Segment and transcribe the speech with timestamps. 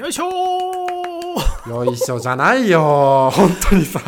[0.00, 1.68] よいしょー。
[1.68, 3.28] よいしょじゃないよ。
[3.36, 4.00] 本当にさ。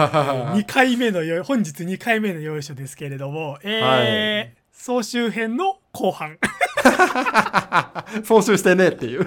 [0.55, 6.39] 2回目のよ本日2回目のよいしょですけれどもえー総集編の後半
[8.25, 9.27] 総集してねっていう。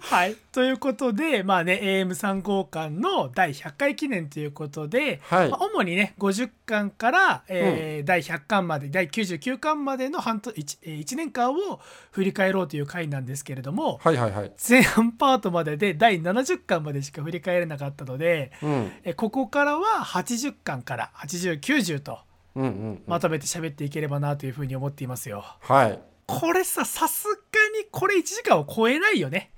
[0.00, 0.36] はい。
[0.52, 5.48] ということでまあね AM3 号館の第100回記念ということで、はい。
[5.50, 11.80] まあ主にね50巻から、えー第100巻まで第99巻までの半年 1, えー1年間を
[12.12, 14.52] 振り返ろうという回なんですけれどもはいはいはい。
[14.68, 18.92] 前半パートまでで第70巻までしか振り返れなかったので、うん。
[19.04, 22.18] えーここからは80巻から8090と
[22.54, 23.02] うんうんうん。
[23.06, 25.44] まとめて喋っていければなというふうに思っていますよ。
[25.60, 27.32] はいこれささすが
[27.78, 29.52] にこれ1時間を超えないよね。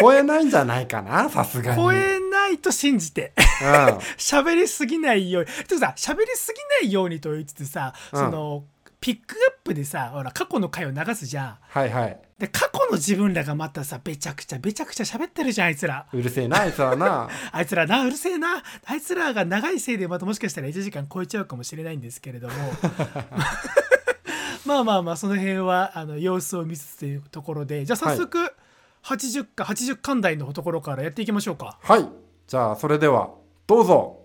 [0.00, 3.32] 超えないんじゃないかなさすがに超えないと信じて。
[3.62, 5.48] うん 喋りすぎないように。
[5.64, 8.64] てかさ、喋りすぎないようにと言いつつさ、うんその、
[9.00, 11.58] ピックアップでさ、ほら、過去の回を流すじゃん。
[11.60, 16.06] はいはいで、過去の自分らがまたさ、べちゃくちゃべちゃくちゃ喋ってるじゃん、あいつら。
[16.10, 18.62] うるせえなあいつはな あいつらな、うるせえな。
[18.86, 22.54] あいつらが長いせいでまたもしかしたら1時間超えちゃうかもしれないんですけれども。
[24.66, 28.54] まあまあまあ、その辺は、あの、様子を見つつというところで、じゃあ早速、
[29.02, 31.78] 80か、80巻台のところからやっていきましょうか。
[31.82, 32.06] はい。
[32.46, 33.30] じゃあそれでは
[33.66, 34.18] どうぞ。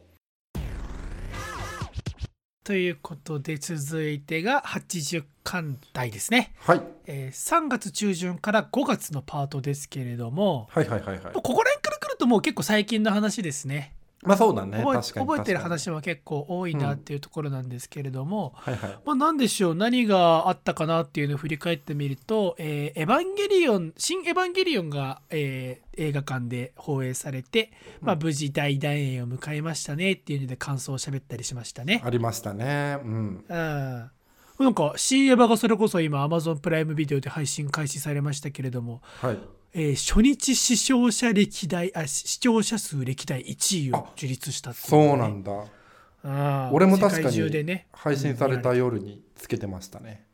[2.63, 6.81] ということで続いてが80巻台ですね、はい。
[7.05, 11.33] えー3月中旬から5月のパートですけれども、はいはいはいはい。
[11.33, 13.93] ここら辺から来るともう結構最近の話ですね
[14.25, 14.83] まあそうだね。
[14.83, 18.99] 覚え覚えてる話は結構多いなっていうところなんですけれども、にはいはい。
[19.05, 19.75] まあ、何でしょう。
[19.75, 32.01] 何があったかなっていうのを振り返ってみると「えーエヴァンゲリオン」「新エヴァンゲリオンが」えー映画館で放映されて、まあ、無事大団円を迎えましたねっていうので感想を喋ったりしましたね。
[32.03, 32.97] ありましたね。
[33.01, 33.45] うん。
[33.47, 34.11] うん。
[34.57, 39.37] なんか C エヴァがそれこそ今 Amazon プライムビデオで配信開始されましたけれども、はい
[39.77, 45.51] えー初日視聴者歴代あ視聴者数歴代1位を樹立したっていそうねなんだ。
[45.51, 47.87] うん俺も確かにね。
[47.91, 50.25] 配信された夜につけてましたね。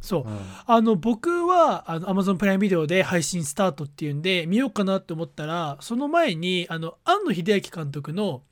[0.00, 0.22] そう。
[0.28, 0.38] うん。
[0.64, 8.42] あの僕はあの Amazon プライムビデオで配信スタートっていうんで見ようかなって思ったらその前にあの庵野秀明監督の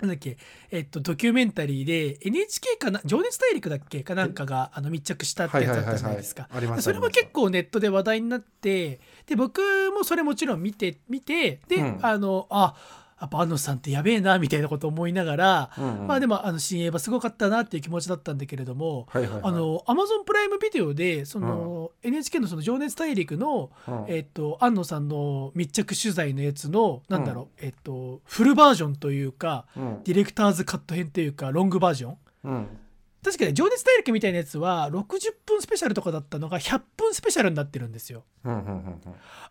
[0.00, 0.36] なんだっけ、
[0.70, 6.48] えっと、ドキュメンタリーで NHK かな「情熱大陸」だっけかなんかがあの密着したってやつだったじゃないですか。
[6.80, 9.60] それも結構ネットで話題になってで僕
[9.92, 11.98] もそれもちろん見て見てで、うん。
[12.02, 12.74] あのあ
[13.20, 16.06] やっぱ安野さんってやべえなみたいなこと思いながら、うんうん。
[16.06, 19.40] まあでもあの新映画すごかったなっていう気持ちだったんだけれども、はいはいはい。
[19.44, 24.04] あのアマゾンプライムビデオでその、NHK のその「情熱大陸の」うん。
[24.08, 30.02] えっと安野さんの密着取材のやつのなんだろう、えっとフルバージョンというかうん。
[30.04, 32.16] ディレクターズカット編というかロングバージョン。
[32.44, 32.68] うん。
[33.22, 38.24] 確かに「情熱大陸」みたいなやつは60分スペシャルとかだったのが100分スペシャルになってるんですよ。
[38.44, 39.00] うんうんうんうん。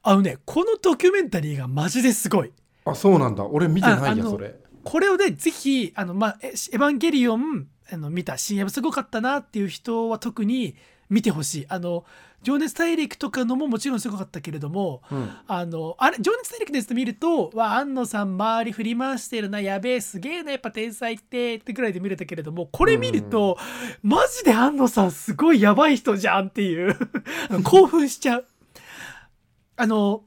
[0.02, 2.52] あのねこのドキュメンタリーがマジですごい
[2.86, 3.46] あそうなんだ。
[3.46, 4.56] 俺見てないやそれ。
[4.84, 10.76] これをねぜひあの、まあ、エエヴァンゲリオンあの見た CM すごかったなっていう人は特に
[11.10, 11.66] 見てほしい。
[11.70, 12.06] あの
[12.42, 15.30] 情熱大陸とかのももちろんすごかったけれどもうん。
[15.48, 23.58] あのあれ情熱大陸ですと見るとわ安野さん周り振り回してるなやべえすげえなやっぱ天才ってってぐらいで見れたけれどもこれ見ると、
[24.02, 26.96] マジで安野さんすごいやばい人じゃんっていう。
[27.64, 28.46] 興奮しちゃう。
[29.76, 30.24] あの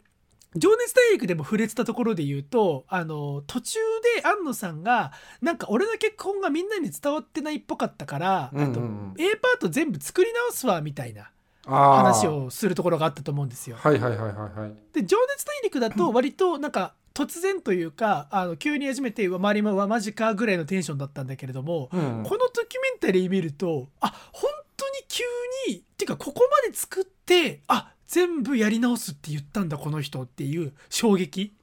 [0.54, 3.78] 情熱大陸でも触れてたところで言うとあの途中
[4.16, 9.12] で安野さんがなんか俺の結婚がみんなに伝わってないっぽかったから、うんうんうん。
[9.12, 11.30] あと A パート全部作り直すわみたいな
[11.64, 13.76] 話をするところがあったと思うんですよ。
[13.78, 14.74] はいはいはいはいはい。
[14.92, 25.22] で情熱大陸だと割となんか突然というかあの急に始めて周りもうわマジかぐらいのテンションだったんだけれども、うんこのドキュメンタリー見るとあ本当に急
[25.68, 31.54] にっていうかここまで作ってあ全部やり直すって言ったんだこの人っていう衝撃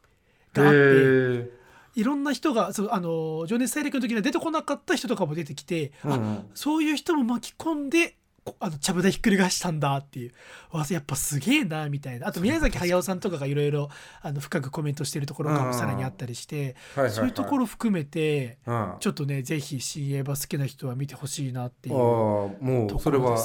[0.52, 1.60] があって。
[1.96, 8.19] いろんな人がそうあの情熱大陸の時には出てこなかった人とかも出てきて、あうんうんそういう人も巻き込んでこ
[8.60, 10.34] あのちゃぶ台ひっくり返したんだっていう。
[10.72, 12.28] わやっぱすげえなみたいな。
[12.28, 13.90] あと宮崎駿さんとかがいろいろ
[14.22, 17.12] あの深くコメントしてるところとかもさらにあったりして、はいはいはい。
[17.12, 18.94] そういうところ含めてうん。
[19.00, 19.78] ちょっとねぜひエ
[20.22, 23.38] ヴァ好きな人は見てほしいなっていああうもうそれは。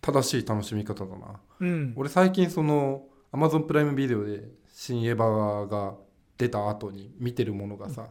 [0.00, 1.40] 正しい楽しみ方だな。
[1.60, 3.02] うん、俺最近その
[3.32, 5.94] Amazon プライムビデオで新エヴァが
[6.38, 8.06] 出た後に見てるものがさ、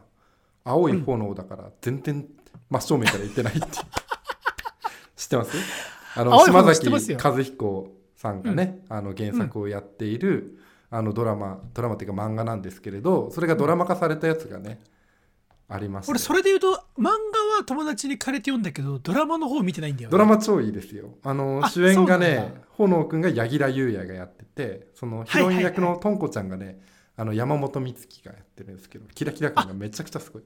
[0.64, 2.26] 青い炎だから全然
[2.70, 3.66] 真正面から行ってないって
[5.16, 5.56] 知ってます？
[6.14, 10.58] あの島崎和彦さんがね、あの原作をやっている、
[10.90, 14.80] あのドラマドラマっていうか漫画なんですけれどそれがドラマ化されたやつがね、
[15.68, 16.68] ありまして俺それで言うと
[16.98, 17.10] 漫画
[17.56, 21.14] は友達に借りて読んだけどドラマの方見てないんだよ、ね、ドラマ超いいですよ。
[21.22, 22.60] あのあ主演がねだ。
[22.72, 26.80] 炎くんが柳楽優弥がやっててそのヒロイン役のとんこちゃんがね
[27.16, 30.42] あの山本美月がやってるんですけどキラキラ感がめちゃくちゃすごい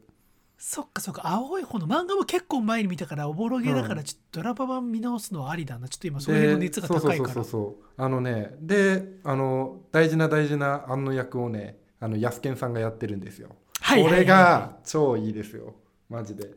[0.59, 1.23] そっかそっか。
[1.27, 3.97] 青い方の漫画も結構前に見たからおぼろげだかうん。
[3.97, 5.89] らちょっとドラマ版見直すのはありだな。
[5.89, 7.17] ちょっと今その辺の熱が高いから。
[7.17, 13.49] そうそうそうそうあのねであの大事な大事な案の役をねあのヤスケンさんがやってるんですよ、
[13.81, 15.75] はいはいはいこれが超いいですよ。
[16.09, 16.51] マジで。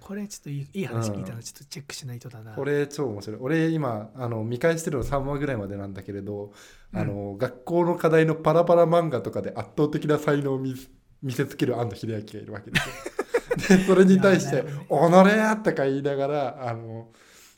[0.00, 3.40] これちょっといいいい話聞いたらちょっとチェックしないとだな、これ超面白い。
[3.40, 6.52] 俺今あの見返してるの3話ぐらいまでなんだけれど、
[6.92, 10.74] あの学校の課題のパラパラ漫画とかで圧倒的な才能を見
[11.24, 13.78] 見せつける安藤秀明がいるわけですよ。
[13.78, 17.10] でそれに対していやなる「おのれや!」とか言いながらあの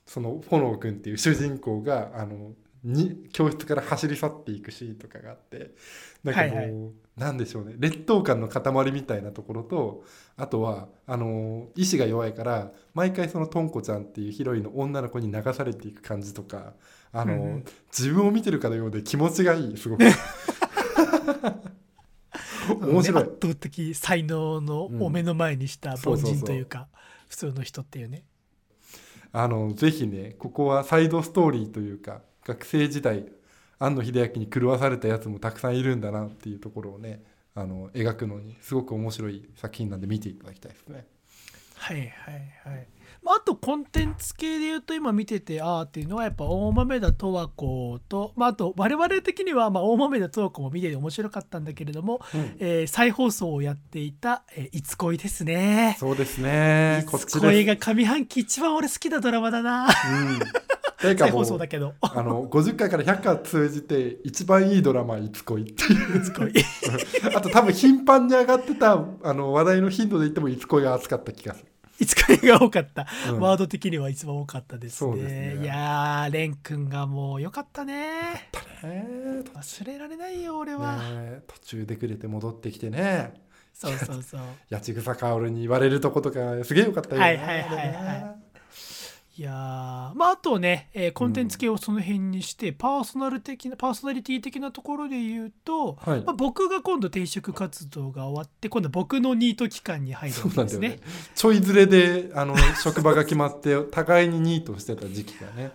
[0.06, 2.52] そのフォノー君っていう主人公があの
[2.84, 5.74] に教室から走り去っていくシーンとかがあって
[6.22, 6.90] なんかもう、はいはい。
[7.16, 7.74] なんでしょうね。
[7.78, 10.04] 劣等感の塊みたいなところと
[10.36, 16.74] あとはあの意志が弱いから毎回そのとんこちゃんっていうヒロインの女の子に流されていく感じとか
[17.12, 17.64] あの、うんうん。
[17.88, 20.04] 自分を見てるかのようで気持ちがいいすごく
[22.74, 23.22] 面白い。
[23.24, 26.88] ね圧倒的才能のお目の前にした凡人というか、
[27.28, 28.24] 普通の人っていうね。
[29.32, 33.26] あのぜひねここはサイドストーリーというか学生時代
[33.78, 37.22] 庵野秀明に狂わされたやつもたくさんいるんだなっていうところをね
[37.54, 41.06] あの描くのにすごく面白い作品なんで見ていただきたいですね。
[41.74, 42.08] はいはい
[42.64, 42.86] はい。
[42.95, 42.95] ま
[43.26, 55.96] ああとコンテンツ系で言うと今見ててああっていうのはやっぱ大豆田十和子と、まあ、あと我々的にはまあ大豆田十和子も見てて面白かったんだけれども、うんえー再放送をやっていた「えーいつ恋」ですね。
[55.98, 57.66] そうですねいつ恋。
[57.66, 59.86] が上半期一番俺好きなドラマだな。
[59.86, 60.38] うん、
[61.00, 61.94] というか再放もだけど。
[62.00, 66.52] あの50回から100回通じて一番いいドラマ「いつ恋」っていういつ恋
[67.34, 71.66] あと多分頻繁に上がってたあの話題の頻度で言っても「いつ恋」が熱かった気がする。
[71.98, 75.16] いつ恋が多かった、うんワード的には一番多かったですね。
[75.16, 78.50] すねいやー蓮くんがもう良かったね。
[78.82, 79.06] ね
[79.54, 80.96] 忘れられないよ俺えは。
[80.96, 83.34] ねえ途中でくれて戻ってきてね
[83.72, 84.40] そうそうそう。
[84.70, 87.22] 八千草薫に言われるとことかすげえよかったよね。
[87.22, 88.45] はいはいはいはい
[89.38, 89.54] いやー
[90.14, 96.22] まああとね、えーコンテンツ系をその辺にして、パーソナル的なパーソナリティ的なところで言うと、はい。
[96.22, 100.56] まあ、僕が今度転職活動が終わって今度は僕のニート期間に入るそんですね。
[100.56, 101.00] うなんだよね。
[101.34, 105.70] ちょいずれであの 職場が決まって互いにニートしてた時期がね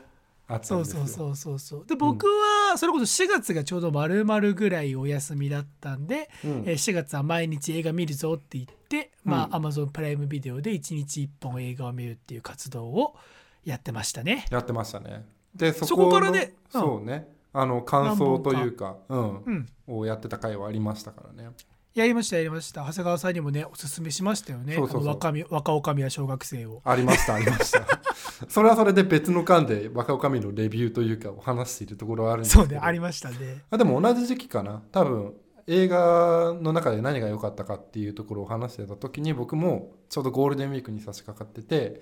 [0.47, 1.05] あったんそうですよ。
[1.05, 6.51] そうそうそうそうで僕はそれこそ4月がちょうど丸々ぐらいお休みだったんで、うん。
[6.65, 9.55] えー4月は毎日映画見るぞって言って、まうん。
[9.55, 13.15] あ Amazon プライムビデオで1日1本映画を見るっていう活動を
[13.63, 14.45] やってましたね。
[14.51, 15.25] やってましたね。
[15.55, 16.81] でそこそこからねうん。
[16.81, 17.27] そうね。
[17.53, 19.43] あの感想というかうん。
[19.43, 19.69] うん。
[19.87, 21.49] をやってた回はありましたからね。
[21.93, 22.85] やりましたやりました。
[22.85, 24.75] 長谷川さんにもねおすすめしましたよね。
[24.75, 26.81] そうそう若み若女将は小学生を。
[26.85, 27.85] ありましたありました。
[28.47, 32.63] それはそれで別の間で若女将のレビューというかを話しているところはあるんですけど。
[32.63, 33.63] そうねありましたね。
[33.69, 34.81] あでも同じ時期かな。
[34.91, 35.33] 多分
[35.67, 42.01] 映画の中で何が良かったかっていうところを話してた時に僕もちょうどゴールデンウィークに差し掛かってて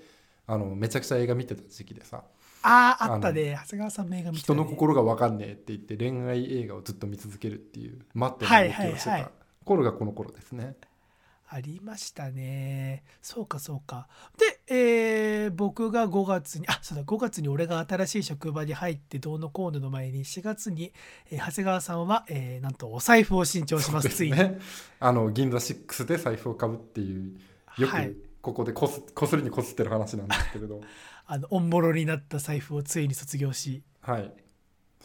[0.51, 2.23] あのめちゃくちゃ映画見てた時期でさ。
[2.63, 3.55] あああったね。
[3.63, 4.55] 長谷川さんの映画見てたね。
[4.59, 9.31] 人の心が分かんねえって言って恋愛映画をずっと見続けるっていう待ってるはい動きをしてはいはいた
[9.65, 10.75] 頃がこの頃ですね。
[11.51, 13.03] ありましたね。
[13.23, 14.07] そうかそうか。
[14.37, 20.93] で、えー僕が5月にあそうだ5月に俺が新しい職場に入ってどうのこうのの前に4月に、
[21.31, 24.09] えー長谷川さんは、えーなんとお財布を新調します。
[24.09, 24.59] ついに、ね。
[24.99, 27.39] あの銀座6で財布を買うっていう
[27.79, 28.09] よはい。
[28.09, 30.81] くここでこすこすりにこすってる話なんですけれど、
[31.27, 33.83] あのオンボロになった財布をついに卒業し。
[34.01, 34.31] はい。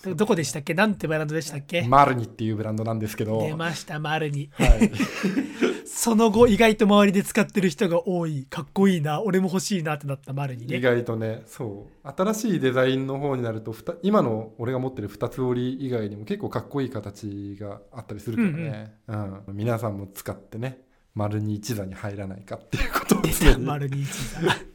[0.04, 0.74] どどこでしたっけ？
[0.74, 4.90] なんてブランドでしたっけ、マルニっていうブランドなんですけど、出ました丸にはい。
[5.86, 8.46] その後意外と周りで使ってる人が多い。
[8.50, 9.22] かっこいいな。
[9.22, 10.80] 俺も欲しいなってなった丸に意ね。
[10.80, 12.08] 外とねそう。
[12.16, 20.80] 新しいデザインの方になると今の俺が持ってる二つ折り以外にも結構かっこいい形があったりするからね、うん皆さんも使ってね
[21.14, 23.13] 丸に一座に入らないかっていうこと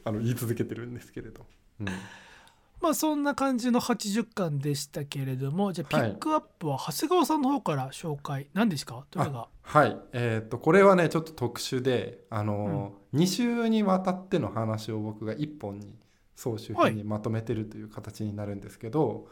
[0.06, 1.46] あの言い続けてるんですけれど、
[1.80, 1.86] うん。
[2.82, 6.12] まあそんな感じの80巻でしたけれどもじゃあピはい。
[6.12, 9.06] ックアップは長谷川さんの方から紹介何ですか？
[9.12, 9.48] どれが？
[9.62, 9.98] はい。
[10.14, 15.94] えっ、とこれはねちょっと特殊であの、2週にわたっての話を僕が1本に
[16.36, 19.28] 総集編にまとめてるという形になるんですけど、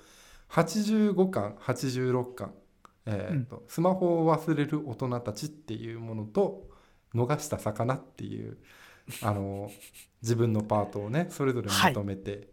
[0.51, 2.53] 85巻86巻、
[3.05, 6.67] えーとスマホを忘れる大人たちっていうものと
[7.15, 8.57] 逃した魚っていう
[9.21, 9.71] あの
[10.21, 12.49] 自分のパートをねそれぞれまとめて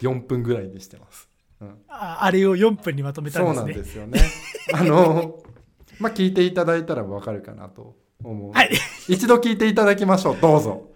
[0.00, 1.28] 4分ぐらいにしてます。
[1.60, 4.30] うんああれを4分にまとめたんそうですねなんですよね。
[4.72, 5.42] あの
[5.98, 8.52] まあ聞いていただいたらわかるかなと思う。
[8.52, 8.70] はい
[9.08, 10.36] 一度聞いていただきましょう。
[10.40, 10.90] どうぞ。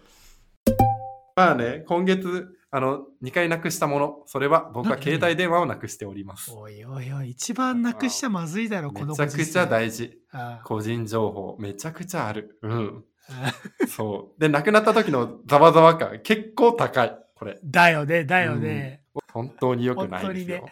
[1.37, 6.51] まあね今月あの、2回なくしたもの、それは僕は携帯電話をなくしております。
[6.53, 10.19] おいおいおい、一番なくしちゃまずいだろ、このめちゃくちゃ大事。
[10.65, 12.59] 個人情報、めちゃくちゃある。
[12.63, 13.05] うん。
[13.29, 13.53] あ
[13.89, 14.41] そう。
[14.41, 17.19] で、亡くなった時のざわざわ感、結構高い。
[17.35, 17.59] これ。
[17.65, 19.03] だよね、だよね。
[19.33, 20.69] 本当に良くないですよ。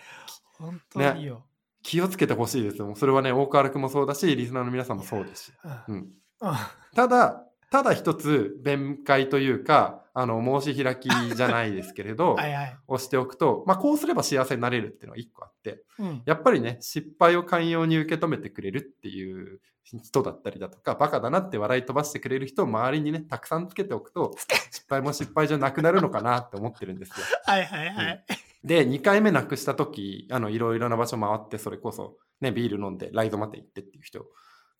[0.58, 1.44] 本当によ。
[1.82, 2.94] 気をつけてほしいですよ。
[2.94, 5.52] それはね、大川君もそうだし、リスナーの皆さんもそうですし。
[5.88, 6.10] うんうん。
[6.40, 12.76] あただ、ただ一つ、弁解というか、あの、申し開きじゃないですけれど、 はいはい。
[12.86, 16.22] 押しておくと、まあ、こうすれば幸せになれるっていうのが一個あって、うん。
[16.26, 24.34] やっぱりね、失敗を寛容に受け止めてくれるっていう人だったりだとか、バカだなって笑い飛ばしてくれる人を周りにね、たくさんつけておくと、
[24.70, 27.24] 失敗も失敗じゃなくなるのかなって思ってるんですよ。
[27.46, 28.24] はいはいはい。
[28.62, 34.26] で、2回目なくした時、あの、いろいろな場所回って、それこそ、ね、ビール飲んで、ライドまで行ってっていう人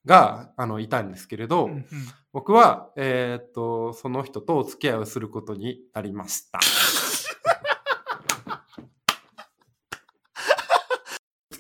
[0.05, 1.87] が、あの、いたんですけれど、うんうん
[2.33, 7.02] 僕は、えーっと、その人とお付き合いをすることになりました。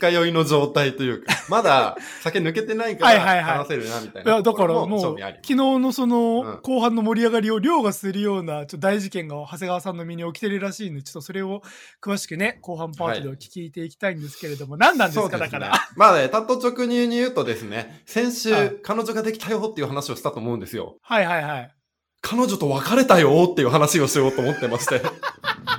[0.08, 11.62] 日酔いの状態というか、 まだ酒抜けてないかはいはいはいら話せるなみたいいや、だからなところもう、昨日のそのうん、後半の盛り上がりを凌駕するような、ちょっと大事件が長谷川さんの身に起きてるらしいんで、ちょっとそれを
[12.02, 15.72] 詳しくね、後半パートでお聞きていきたいんですけれども、何なんですか、だから。
[15.96, 20.96] まあね、たっと直入に言うとですね、先週、はい彼女ができたよっていう話をしたと思うんですよ。
[21.02, 21.70] はいはいはい。
[22.20, 25.02] 彼女と別れたよっていう話をしようと思ってまして。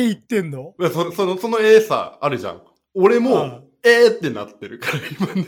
[0.00, 0.74] マジで言ってんの？
[0.92, 2.62] そその、その A さ、あるじゃん。
[2.94, 4.98] 俺うんも、えーってなってるから、
[5.32, 5.44] 今ね。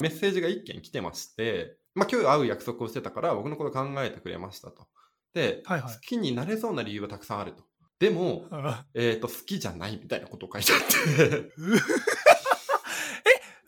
[0.00, 4.86] メッセージが一件来てまして、まあ今日会う約束をしてたから、僕のこと考えてくれましたと。
[5.34, 7.64] で、はいはい好きになれそうな理由はたくさんあると。
[7.98, 11.50] でも、あえっ、と、好きじゃないみたいなことを書いてあって。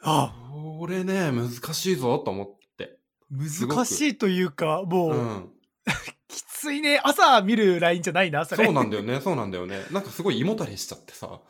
[0.02, 0.35] あ、
[0.78, 2.99] これね、難しいぞと思って。
[3.30, 5.50] 難しいというか、もう、うん。
[6.38, 7.00] きついね。
[7.02, 8.64] 朝見る LINE じゃないな、それ。
[8.64, 9.83] そうなんだよね、そうなんだよね。
[9.90, 11.40] なんかすごい胃もたれしちゃってさ。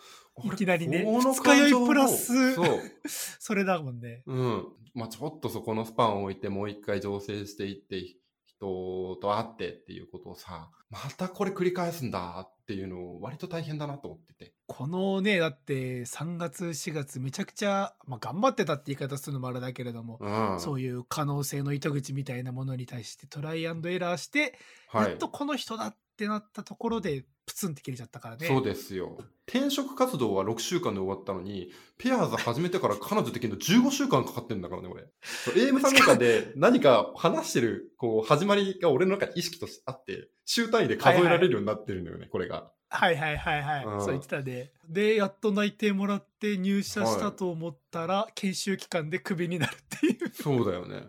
[0.45, 2.80] いきなりねこの二日酔いプラスそう。
[3.09, 4.23] それだもんね。
[4.26, 4.68] うん。
[4.95, 8.00] まあちょっとそこのスパンを置いてもう一回醸成していって、
[8.47, 14.52] 人と会ってっていうことをさ、またこれ繰り返すんだっていうのを割と大変だなと思ってて。
[14.66, 20.60] このね、だって3月、4月、めちゃくちゃ、まあ、頑張ってたって言い方するのもあれだけれども、うん。
[20.60, 24.58] そういう可能性の糸口みたいなものに対してトライアンドエラーして、
[24.88, 28.48] はいやっとこの人だってなったところでプツンって切れちゃったからね。
[28.48, 29.18] そうですよ。
[29.46, 35.04] 転職活動は6週間で終わったのに、ペアーズ始めてから彼女できるの15週間かかってんだからね、俺。
[35.54, 42.72] AM さんの中で何か話してる、こう、始まりが俺の中に意識としてあって、週単位で数えられるようになってるんだよね、これが。
[42.90, 43.84] はいはいはいはい。
[43.84, 44.72] うんそう言ってたね。
[44.88, 50.32] で、やっと内定もらって入社したと思ったら、研修期間でクビになるっていう。
[50.34, 51.04] そうだよね。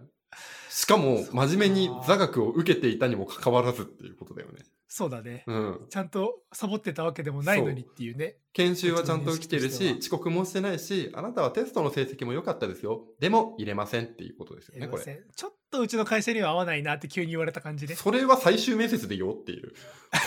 [0.69, 4.59] しかも、真面目に座学を受けていたにもかかわらずっていうことだよね。
[4.91, 5.43] そうだね。
[5.45, 5.85] うん。
[5.89, 8.37] ちゃんとサボってたわけでもないのにっていうね。
[8.53, 13.03] 研修はちゃんと来てるし、遅刻もしてないし、あなたはテストの成績も良かったですよ。
[13.19, 15.23] でも、入れませんっていうことですよね、これ。
[15.35, 17.95] ちょっとうちの会社には合わないなって急に言われた感じで。
[17.95, 19.73] それは最終面接でよっていう。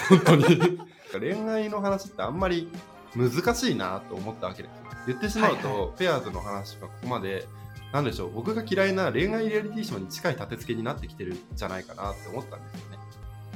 [0.09, 0.79] 本当に。
[1.19, 2.69] 恋愛の話ってあんまり
[3.17, 4.75] 難しいなと思ったわけです。
[5.09, 7.47] 言ってしまうと、はいはペアーズの話がここまで、
[7.93, 12.99] なんでしょう、僕が嫌いな恋愛リアリティショーに近い立て付けになってきてるんじゃないかなって思ったんですよね。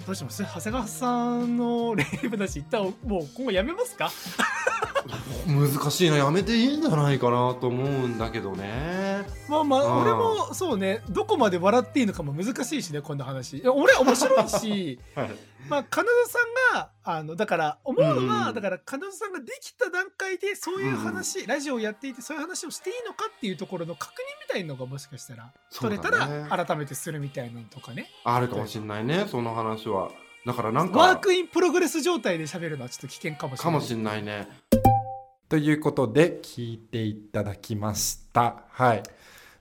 [0.06, 0.42] どうします？
[0.44, 4.10] 長谷川さんの恋愛話一旦もう今後やめますか？
[5.46, 9.24] 難しいな、やめていいんじゃないかなと思うんだけどね。
[9.48, 15.30] まあまあうん俺もそうねどこまで笑っていいのかも難しいしねこんな話俺面白いし はい。
[15.68, 16.38] まあ彼女さ
[16.72, 24.16] んがあのだから思うのは、うんだから彼女さんができた段階でそういう話、ラジオをやっていてそういう話をしていいのかっていうところの確認
[24.48, 30.10] みたいのがもしかしたら取れたら改めてするみたいなのとかねあるかもしんないね、その話は。
[30.46, 30.98] だからなんか。
[30.98, 34.48] work in progress 状態で喋るのはちょっと危険かもしれないかもしんないね。
[35.48, 38.64] ということで聞いていただきました。
[38.70, 39.02] はい。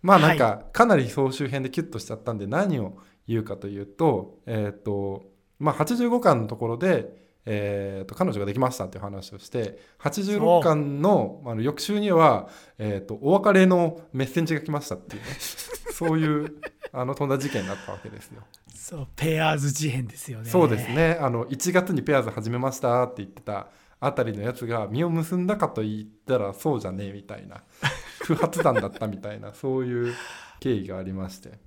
[0.01, 2.97] まあなんか、かなり総集編でキュッとしちゃったんで何を
[3.27, 5.23] 言うかというと、えっ、と、
[5.59, 15.27] まあ85巻のところで、えー、と彼女ができましたっていう話をして86巻のあの翌週には、えー、とお別れのメッセンジが来ましたっていうね。
[15.95, 16.55] そういう
[16.91, 18.41] あの飛んだ事件になったわけですよ。
[18.73, 20.49] そうペアーズ事変ですよね。
[20.49, 21.17] そうですね。
[21.21, 23.67] あの1月にペアーズ始めましたって言ってた
[23.99, 27.63] あたりのやつが実を結んだかと言ったらそうじゃねえみたいな
[28.23, 30.13] 不発弾だったみたいなそういう
[30.59, 31.59] 経緯がありまして。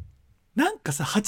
[0.55, 1.21] なんかさ86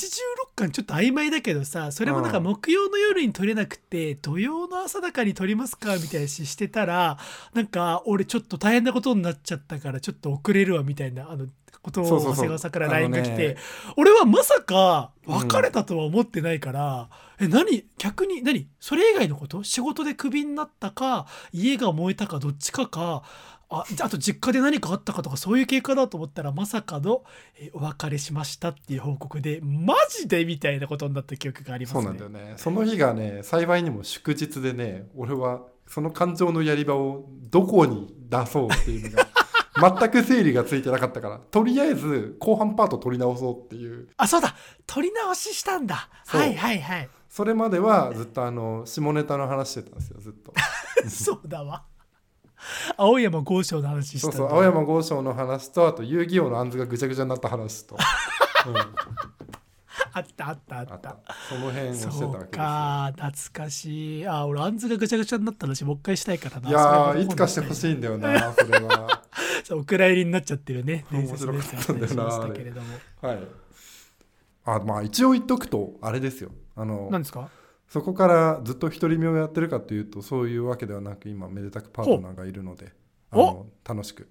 [0.60, 2.44] 巻ちょっと曖昧だけどさそれもなんかうん。
[2.44, 7.18] 木曜の夜に撮れなくて土曜の朝だかに撮りますかみたいなししてたら
[7.54, 11.46] なんか俺ちょっと大変なことになっちゃったからちょっと遅れるわみたいなあの
[11.82, 13.56] ことを長谷川さんから LINE ねが来て、
[13.96, 17.08] 俺はまさか別れたとは思ってないから、
[17.40, 17.86] え何？
[17.96, 18.68] 逆に何？
[18.80, 19.64] それ以外のこと？
[19.64, 23.22] 仕事でクビになったか家が燃えたかどっちかか
[23.70, 27.22] ああと実家で何かあったかとかそういう経過だと思ったらまさかの、
[27.56, 32.02] えお別れしましたっていう報告でマジでみたいなことになった記憶がありますね。
[32.02, 32.54] そうなんだよね。
[32.56, 39.28] その日がね幸いにも祝日でね俺はその感情のやり場をどこに出そうっていうのが
[40.00, 44.08] 全く整理がついてなかったからとりあえず後半パート取り直そうっていう。
[44.16, 44.56] あそうだ。
[44.88, 46.08] 撮り直ししたんだ。
[46.26, 47.08] はいはいはい。
[47.28, 50.52] それまではずっとあの下ネタの話してたんですよずっと。
[51.08, 51.84] そうだわ
[52.96, 57.96] 青山剛昌の話したそうそう青山剛昌の話とあと遊戯王のあんずがぐちゃぐちゃになった話と、
[58.68, 61.16] うん、あったあったあった。
[61.48, 62.58] その辺をしてたそうわけですよ。
[62.58, 64.26] か懐かしい。
[64.26, 66.68] あ俺あんずがぐちゃぐちゃになった話もう一回したいからな。
[66.68, 69.22] いやーいつかしてほいしいんだよなそれは。
[69.72, 71.04] お蔵入りになっちゃってるね。
[71.10, 72.24] 面白かったんだよな。
[73.28, 73.38] はい。
[74.64, 76.50] あまあ一応言っとくとあれですよ。
[76.76, 77.48] あの何ですか？
[77.90, 82.92] そこからずっと独り身をやってるかというとそういうわけではなく今めでたくパートナーがいるので
[83.32, 84.28] あの楽しく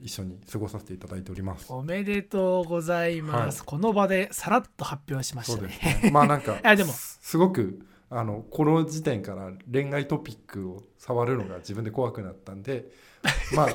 [0.00, 1.72] 一緒に過ごさせていただいております。
[1.72, 5.68] おめでとうございます、はこの場でさらっと発表しましたね。
[6.02, 6.10] ね。
[6.12, 6.92] まあなんか やでも。
[6.92, 12.90] すすごくあのこの時点から恋愛トピックを触るのが自分で怖くなったんで
[13.54, 13.68] まあ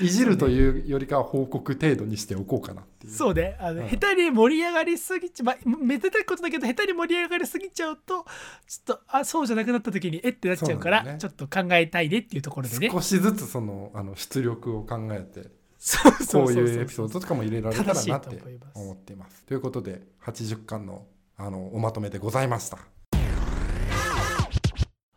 [0.00, 3.12] いじるというよりかは報告程度にしておこうかなっていう。
[3.12, 3.56] そうね。
[3.60, 3.88] あの、うん。
[3.88, 8.24] 下手に盛り上がりすぎちゃ、まあ、めでたいことだけど下手に盛り上がりすぎちゃうと
[8.66, 10.32] ちょっとあそうじゃなくなった時にえっ？
[10.34, 11.16] てなっちゃうからね。
[11.18, 12.90] ちょっと考えたいねっていうところでね。
[12.90, 18.38] 少しずつそのあの出力を考えてそうそこういうエピソードとかも入れられたらなって
[18.74, 19.44] 思っています。
[19.44, 22.78] ということで80巻のあのおまとめでございました。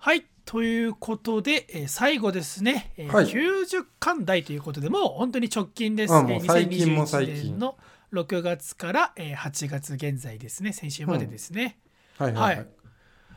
[0.03, 3.25] はいということで、えー最後ですね、えーはい。
[3.25, 6.93] 90巻台ということでもう本当に直近です、あもうえー最近。
[6.93, 7.77] も最2021近年の
[8.12, 10.74] 6月から、えー8月現在ですね。
[10.74, 11.77] 先週までですね、
[12.17, 12.57] はいはいはい。
[12.57, 12.67] はい。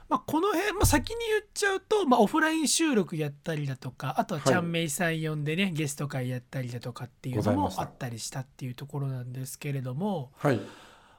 [0.09, 4.53] まあ、この辺、まあ、先に言っちゃうと、まあ、オフライン収録やったりだとかあとははい。
[4.53, 10.61] ちゃんめいさん呼んでね、ゲスト会やったりだとかっていうのもあったりしたっていうところなんですけれども、はい。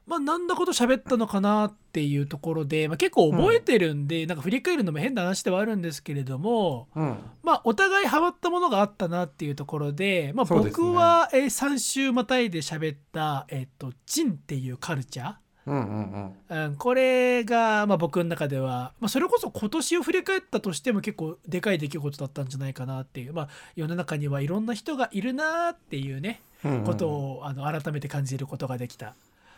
[0.07, 7.17] まあ、なんだこと喋ったのかなっていうところで、まあ、結構覚えてるんで、なんか振り返るのも変な話ではあるんですけれども、うん。
[7.43, 15.35] まあ、お互いハマったものがあったなっていうところで、まあ、僕は、えー3週またいで喋った「えっとチン」っていうカルチャー。
[15.65, 16.63] うんうんうん。
[16.65, 26.85] うん、これが、まあ、僕の中では、まあ、それこそ今年を振り返ったとしても結構でかい出来事だったんじゃないかなっていう、まあ、世の中にはいろんな人がいるなっていうね、うんうんうん。
[26.85, 29.13] ことをあの改めて感じることができた、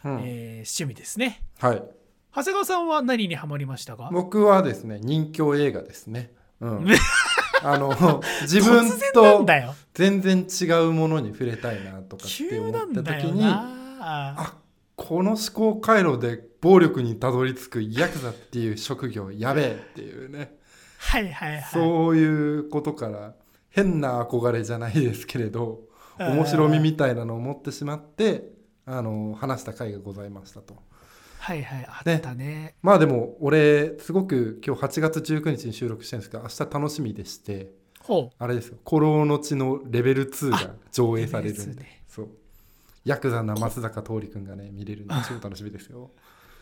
[0.06, 1.84] うんえー趣味ですねはい。
[2.36, 4.10] 長谷川さんは何にハマりましたか？
[4.12, 6.32] 僕はですね人気映画ですね。
[6.62, 6.88] うん。
[7.64, 7.90] あの
[8.44, 9.46] 自突分と
[9.94, 14.56] 全然違うものに触れたいなとかって急思った時にあ
[14.96, 20.56] この思考回路で暴力にたどり着くヤクザっていう職業やべえっていうね。
[21.00, 23.34] はいはいはいそういうことから
[23.70, 25.82] 変な憧れじゃないですけれど
[26.18, 28.44] 面白みみたいなのを持ってしまって
[28.90, 30.76] あの話した回がございましたと。
[31.40, 32.76] はいはいあったね。
[32.82, 37.72] まあでも俺すごく今日8月19日に収録してるんですけど明日楽しみでして
[38.40, 42.04] あれですよ「古老の地」のレベル2が上映されるんで、レベル2ね。
[42.08, 42.30] そう。
[43.06, 46.12] ヤクザな松坂桃李君がね見れるんで超楽しみですよ。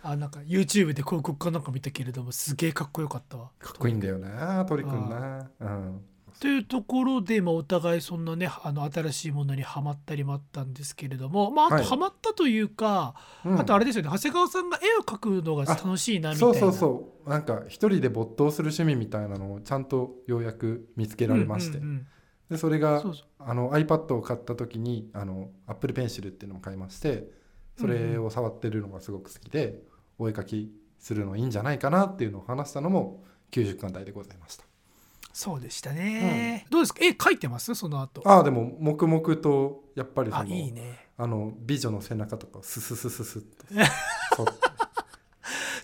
[0.03, 3.51] あなんか YouTube で広告かなんか見たけれどもすげえかっこよかったわ。
[3.59, 5.49] かっこいいんだよな桃李君な。
[5.59, 6.01] うん
[6.39, 11.85] というところで、まあ、お互いそんなねあの新しいものにはまったりもあったんですけれども、まあ、あとはい。
[11.85, 13.59] はまったというか、うん。
[13.59, 16.53] あとあれですよね長谷川さんが絵を描くのが楽しいなみたいな。
[16.53, 17.29] そうそうそう。
[17.29, 22.07] なんか一人で没頭する趣味みたいなのをちゃんとようやく見つけられまして、うんうんうん。
[22.49, 23.25] でそれがそうそう。
[23.39, 27.27] あの iPad を買った時にあの Apple Pencil っていうのも買いまして
[27.77, 29.81] それを触ってるのがすごく好きで、
[30.19, 34.66] お絵描きするのいいんじゃないかなっていうのを話したのも90巻台でございました
[35.37, 37.05] そうでしたね、どうですか？
[37.05, 37.75] 絵描いてます？
[37.75, 38.23] その後。
[38.25, 40.97] ああでも黙々とやっぱりそあのいいね。
[41.15, 43.41] あの美女の背中とかをスススススッ
[44.35, 44.47] と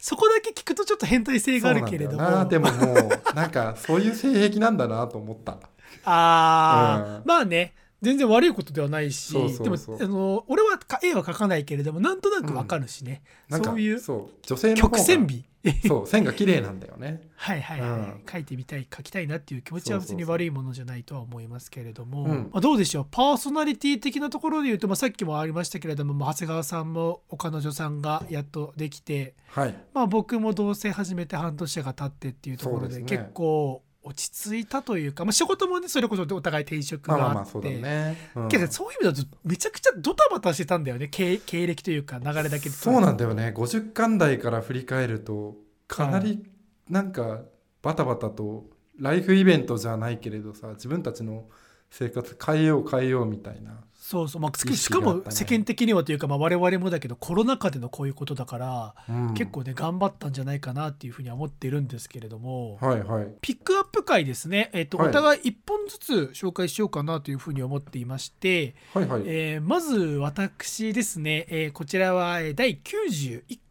[0.02, 2.46] そこだけ聞くとちょっと変態性があるけれども。
[2.48, 5.60] でももうなんかそういう性癖なんだなと思った。
[6.04, 7.28] あー、うん。
[7.28, 9.34] まあね全然悪いことではないし。
[9.34, 14.38] でもあの俺はか絵は描かないけれどもなんとなくわかるしね、なんかそういうそう。
[14.42, 15.46] 女性の方が曲線美
[15.88, 17.22] そう線が綺麗なんだよね。
[17.36, 18.22] はいはいはい、うん。
[18.30, 22.50] 書いてみたい書きたいなっていう気持ちは別に悪いものじゃないとは思いますけれども、うん。
[22.52, 23.08] まあ、どうでしょう？
[23.10, 29.76] パーソナリティ的なところで言うと、まあ、さっきもありましたけれども、まあ長谷川さんも彼女さんがやっとできて、はい。
[29.94, 33.04] まあ、僕も同棲始めて半年が経ってっていうところでね。
[33.04, 38.48] 結構落ち着いたというか、まあ、仕事もねそれこそお互い転職まあまあがあって、まあそうだね、うん。
[38.50, 41.08] けどそういう意味だとめちゃくちゃドタバタしてたんだよね。
[41.08, 42.70] 経経歴というか流れだけで。
[42.70, 43.54] そうなんだよね。
[43.56, 45.56] 50巻台から振り返ると
[45.88, 46.44] かなり
[46.90, 47.42] なんか
[47.82, 48.66] バタバタと
[49.00, 51.46] ライフイベントじゃないけれどさ自分たちの
[51.90, 59.34] 生活変えよう変えようみたいなそうそう、まあ、しかも世間的にはというか、まあ、我々もだけどコロナ禍でのこういうことだから、うん。
[59.34, 63.28] 結構ね頑張ったんじゃないかなっていうふうには思ってるんですけれども、はいはい。
[63.40, 65.08] ピックアップ会ですね、えっとはい。
[65.08, 73.63] お互い1本ずつ紹介しようかなというふうに思っていまして、はいはい、えーまず私ですね、えーこちらはえー第91巻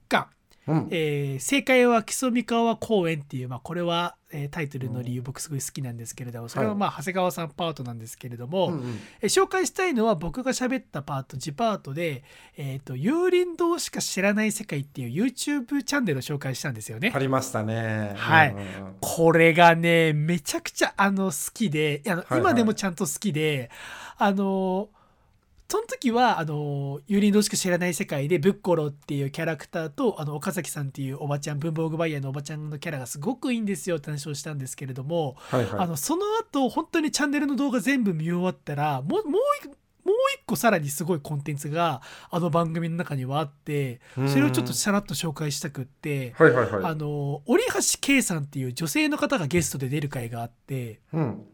[0.67, 0.89] うん。
[0.91, 8.99] えー正解は木曽三河公園っていう、まあ、これは、えータイトルの理由僕すごい好きなんですけれどもそれはまあ長谷川さんパートなんですけれども、うんうん。
[9.21, 12.23] えー紹介したいのは僕が喋ったパート次パートで
[12.57, 17.13] 「えー、と幽林堂しか知らない世界」っていう YouTube チャンネルを紹介したんですよね。
[17.15, 18.13] ありましたね。
[18.17, 18.51] はい。
[18.51, 18.95] うんうんうん。
[19.01, 22.41] これがねめちゃくちゃあの好きであのはいはい。
[22.41, 23.71] 今でもちゃんと好きで、
[24.17, 24.89] あの
[25.69, 35.81] その時はあの幽林堂しか知らない世界でブッコロっていうキャラクターとあの岡崎さんっていうおばちゃん文房具バイヤーのおばちゃんのキャラがすごくいいんですよって話をしたんですけれども、はいはい。
[35.81, 39.71] あのその後本当にチャンネルの動画全部見終わったらもうもう一
[40.05, 46.35] もう一個さらにすごいコンテンツがあの番組の中にはあってそれをちょっとさらっと紹介したくって。
[46.37, 46.71] はいはい。
[46.71, 51.47] はいあの折橋圭さんっていう女性の方がゲストで出る回があってうん。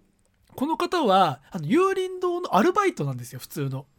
[0.56, 3.86] この方はあの幽林堂のアルバイトなんですよ普通の。
[3.86, 3.97] あ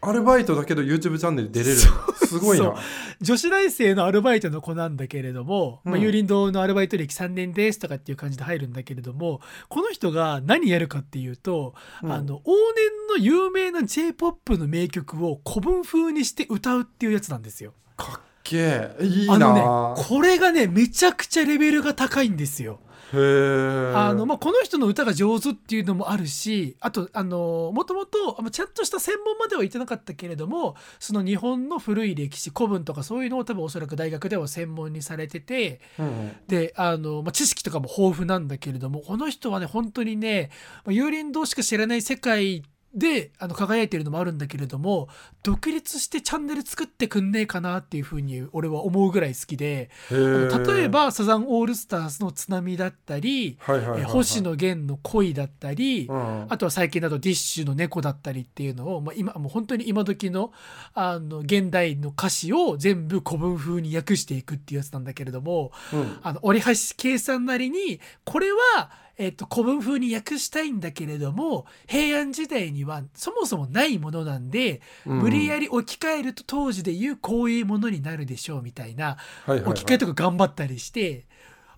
[0.00, 1.76] アルバイトだけど YouTube チャンネル出れる。
[1.76, 2.74] すごいな。
[3.20, 6.02] 女子大生のアルバイトの子なんだけれども、まあ、うん。
[6.02, 12.12] 幽林堂のアルバイト歴3年ですとかっていう感じで入るんだけれどもこの人が何やるかっていうと、うん。
[12.12, 12.42] あの往
[12.76, 17.72] 年の有名な j p o p の名曲を古文風にして歌うっていうやつなんですよ。
[17.96, 18.56] かっけ
[18.98, 19.04] え。
[19.04, 22.80] いいなあのねこれがねめちゃくちゃレベルが高いんですよ。
[23.10, 36.32] あのまあ、この人の歌が上手っていうのもあるしあとあのもともとちゃんとした専門までは言ってなかったけれどもその日本の古い歴史古文とかそういうのを多分おそらく大学では専門にされててうんうん。
[36.48, 40.50] であの、まあ、知識とかも豊富なんだけれどもこの人はね本当にね
[40.84, 42.62] まあ幽林堂しか知らない世界
[42.98, 45.08] であの輝いてるのもあるんだけれども
[45.42, 53.58] 独立してチャンネル作ってくんねえかなっていうふうに俺は思うぐらい好きで例えばサザンオールスターズの津波だったり
[54.06, 60.52] 星野源の恋だったり、うんあとは最近だとディッシュの猫だったりっていうのを、まあ、今もう本当に今時の
[60.94, 66.18] あの現代の歌詞を全部古文風に訳していくっていうやつなんだけれどもうん。
[66.22, 75.18] あの折橋圭さんなりにこれは、えっと古文風に訳したいんだけれども平安時代にはそもそもないものなんで、うん。
[75.18, 81.26] 無理やり置き換えると当時で言うこういうものになるでしょうみたいな置き換えとか頑張ったりして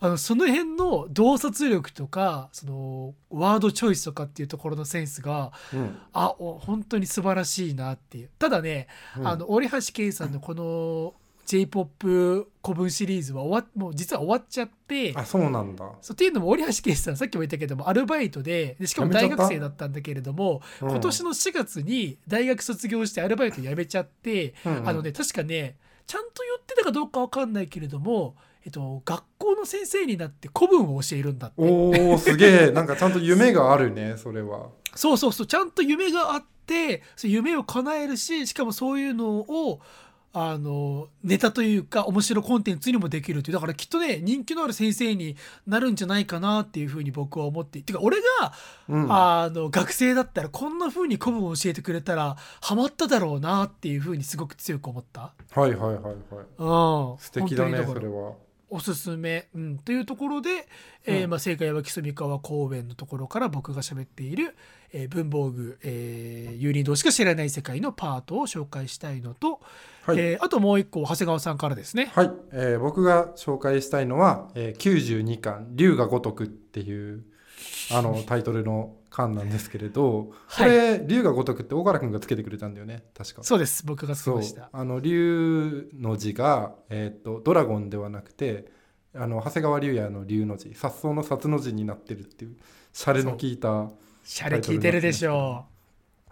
[0.00, 5.98] あのその辺の洞察力とかそのワードチョイスとかっていうところのセンスがうん。
[6.12, 8.30] あお本当に素晴らしいなっていう。
[8.38, 9.28] ただね、うん。
[9.28, 11.14] あの折橋圭さんのこの
[11.50, 12.06] j p o p
[12.62, 15.84] 古文シリーズは終わもう実は終わっちゃってあそうなんだ。
[16.00, 20.90] そうっていうのも折橋圭さんさっきも言ったけどもアルバイトででしかも大学生だったんだけれどもうん。
[20.90, 24.88] 今年の4月に大学卒業してアルバイト辞めちゃって、うんうん。
[24.88, 31.54] あのね確かねちゃんと言ってたかどうかわかんないけれども、えっと、学校の先生になって古文を教えるんだって。
[31.58, 32.70] おおすげえ。
[32.74, 34.68] なんかちゃんと夢があるねそれは。
[34.94, 39.80] そうそうそうちゃんと夢があって夢を叶えるししかもそういうのを
[40.32, 48.52] あのネタというか面白コンテンツにもできるっていうだからきっとね人気のある先生になるんじゃないかなっていうふうに僕は思っててか俺が
[48.88, 49.12] うん。
[49.12, 55.32] あの学生だったらこんな風に古文を教えてくれたらハマっただろうなっていう風にすごく強く思った。
[55.50, 56.14] はいはいはいはい。
[56.58, 58.32] うん、素敵だねそれは。
[58.72, 60.68] おすすめ、うん、というところで、
[61.04, 64.54] えーうんまあ、正解は木曽川公園のところから僕が喋っている、
[64.92, 69.60] えー文房具、えー、幽林堂しか知らない世界のパートを紹介したいのと、
[70.06, 70.18] はい。
[70.18, 72.10] えーあともう一個長谷川さんからですね。
[72.14, 77.24] はい、えー僕が紹介したいのは、えー92巻「龍が如く」っていう
[77.92, 80.70] あの タイトルの巻なんですけれどこはい。
[80.70, 83.04] れ龍が如くって大原君がつけてくれたんだよね。
[83.16, 83.42] 確か。
[83.42, 83.84] そうです。
[83.84, 84.68] 僕がつけそうました。
[84.72, 88.70] あの龍の字が、えー、とドラゴンではなくて
[89.14, 92.56] あの長谷川龍也の龍の字殺草の殺の字になってるっていう
[92.92, 93.90] シャレの効いた
[94.22, 95.64] シャレ聞いてるでしょ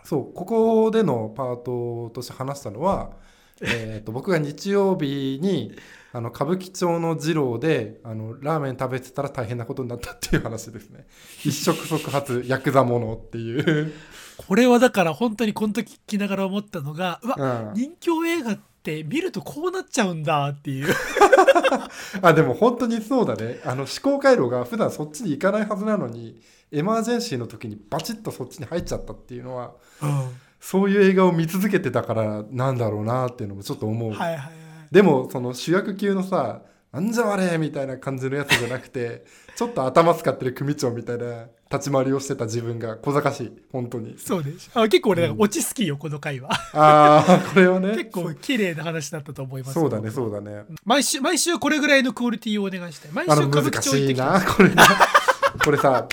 [0.04, 0.32] そう。
[0.32, 3.10] ここでのパートとして話したのは、
[3.62, 5.74] えー、と僕が日曜日に
[6.12, 11.06] あの歌舞伎町の二郎であのラーメン食べてたら大変なことになったっていう話ですね。
[11.44, 13.92] 一触即発 ヤクザものっていう、う。
[14.38, 20.94] これはだから本当にこの時聞きながら思ったのがうわうん、人気映画って見るとこうなっちゃうんだっていう。
[22.22, 23.60] あでも本当にそうだね。
[23.64, 26.40] あの思考回路が普段そっちに行かないはずなのに
[26.72, 29.74] エマージェンシーの時にバチッとそっちに入っちゃったっていうのは
[30.60, 34.52] そういう映画を見続けてたからなんだろうなっていうのもちょっと思う、はいはいはい。
[34.90, 39.24] でもその主役級のさなんじゃあれみたいな感じのやつじゃなくて
[39.56, 43.52] ちょっと頭使ってる組長みたいな立ち回りをしてた自分が小賢しい。
[43.70, 44.14] 本当に。
[44.16, 45.40] そうでしょあ結構俺うん。
[45.40, 46.48] 落ち好きよこの回は。
[46.72, 47.90] ああこれはね。
[47.98, 50.64] 結構綺麗な話だったと思いますそうだねそうだね。
[50.84, 53.12] 毎週毎週これぐらいのクオリティをお願いしたい。
[53.12, 54.16] 毎週歌舞伎難町行っきてしてい。
[54.16, 54.84] なこれな。
[55.62, 56.08] これさ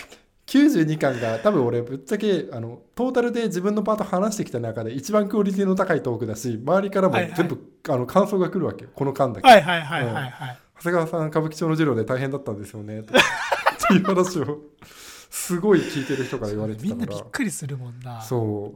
[0.47, 8.83] 92巻が多分俺ぶっちゃけあのトータルで自分のパート話してきた中で一番クオリティの高いトークだし周りからも全部、あの感想が来るわけ。
[8.83, 10.13] よこの巻だけ、はいはいはいはい。
[10.13, 13.01] はい、長谷川さん歌舞伎町の授業で大変だったんですよね。
[13.01, 13.19] とか。
[13.85, 14.59] っていう話を
[15.29, 18.21] すごい聞いてる人から言われてみんなたからびっくりするもんな。
[18.21, 18.75] そ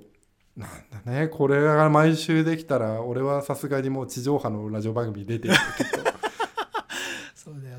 [0.58, 0.60] う。
[0.60, 0.70] なん
[1.06, 1.28] だね。
[1.28, 5.54] これが毎週できたら俺はさすがにもう地上波のラジオ番組に出てる。
[5.54, 6.09] よきっとそうだ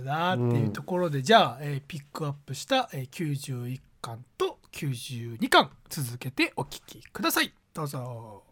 [0.01, 7.53] よなっていうところで、じゃあ、えーピックアップした、えー91巻と92巻続けてお聞きください。
[7.75, 8.45] どうぞ。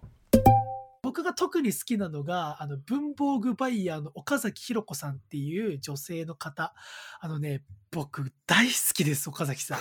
[1.02, 6.74] 僕が特に好きなのがあの文房具バイヤーの岡崎ひろ子さんっていう女性の方。
[7.20, 9.80] あのね僕大好きです岡崎さん。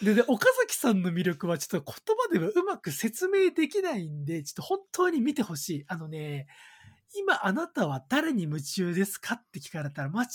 [0.04, 5.84] でで岡崎さんの魅力はちょっと言葉ではうまく説明できないんでちょっと本当に見てほしい。
[5.88, 6.46] あのね
[7.14, 9.36] 今あなたは誰に夢中ですか？
[9.36, 10.26] って聞かれたら間違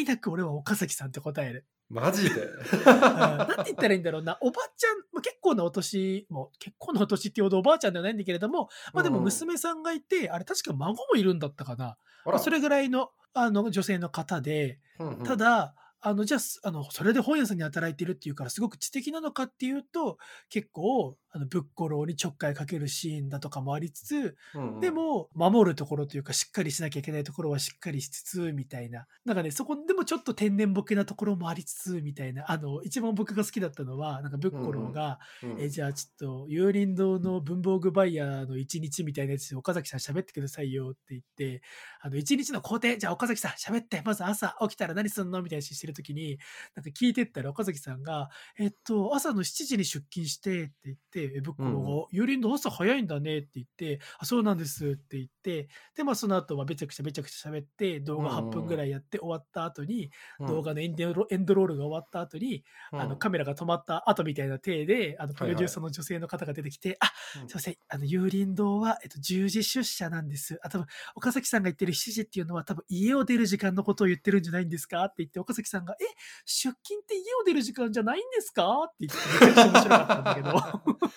[0.00, 1.66] いなく俺は岡崎さんって答える。
[1.88, 2.40] マジで？
[2.40, 4.38] うんなんて言ったらいいんだろうな。
[4.40, 11.84] おばちゃん、まあ結構なお年、もう結構なお年っていうほどおばあちゃんではないんだけれども、まあでもうん娘さんがいて、あれ確か孫もいるんだったかな。
[12.24, 20.18] あまあそれぐらいのあの女性の方で、うんうんただ、あの、じゃあす、あの、それで本屋さんに働いてるっていうから、すごく知的なのかっていうと、
[20.50, 29.06] 結構、あの、ぶっころにちょっかいかけるシーンだとかもありつつ、うんうんでも、守るところというか、しっかりしなきゃいけないところはしっかりしつつ、みたいな。
[29.24, 32.50] なんかね、そこでもちょっと天然ボケなところもありつつ、みたいな。
[32.50, 41.62] あの、一番僕が好きだったのは、なんかぶっころが、うんえ、じゃあちょっと、有林堂の文房具バイヤーの一日みたいなやつで岡崎さん喋ってくださいよって言って、
[42.00, 46.38] あの、一日の工程、じゃあ岡崎さん喋って、まず朝起きたら何すんのみたいな話してるときに、
[46.74, 60.46] なんか聞いてったら岡崎さんが、えっと、朝の7時に出勤してって言って、えぶっころうんが、有林堂朝早いんだねって言って、あ、そうなんですって言って、で、まあその後はめちゃくちゃめちゃくちゃ喋って、動画8分ぐらいやって終わった後に、うん。
[60.46, 67.48] 動画のエンドロエンドロールが終わった後に、あのカメラが止まった後みたいな体で、あのプロデューサーの女性の方が出てきて、あ、うん。
[67.48, 70.58] すいません、あの、有林堂は、えっと、10時出社なんです。
[70.62, 75.04] あ、多分、岡崎さんが言ってる7時っていうのは、多分、家を出る時間のことを言ってるんじゃないんですか？
[75.04, 76.04] って言って、岡崎さんが、え、
[76.44, 78.82] 出勤って家を出る時間じゃないんですか？
[78.84, 81.11] って言って、めちゃくちゃ面白かったんだけど。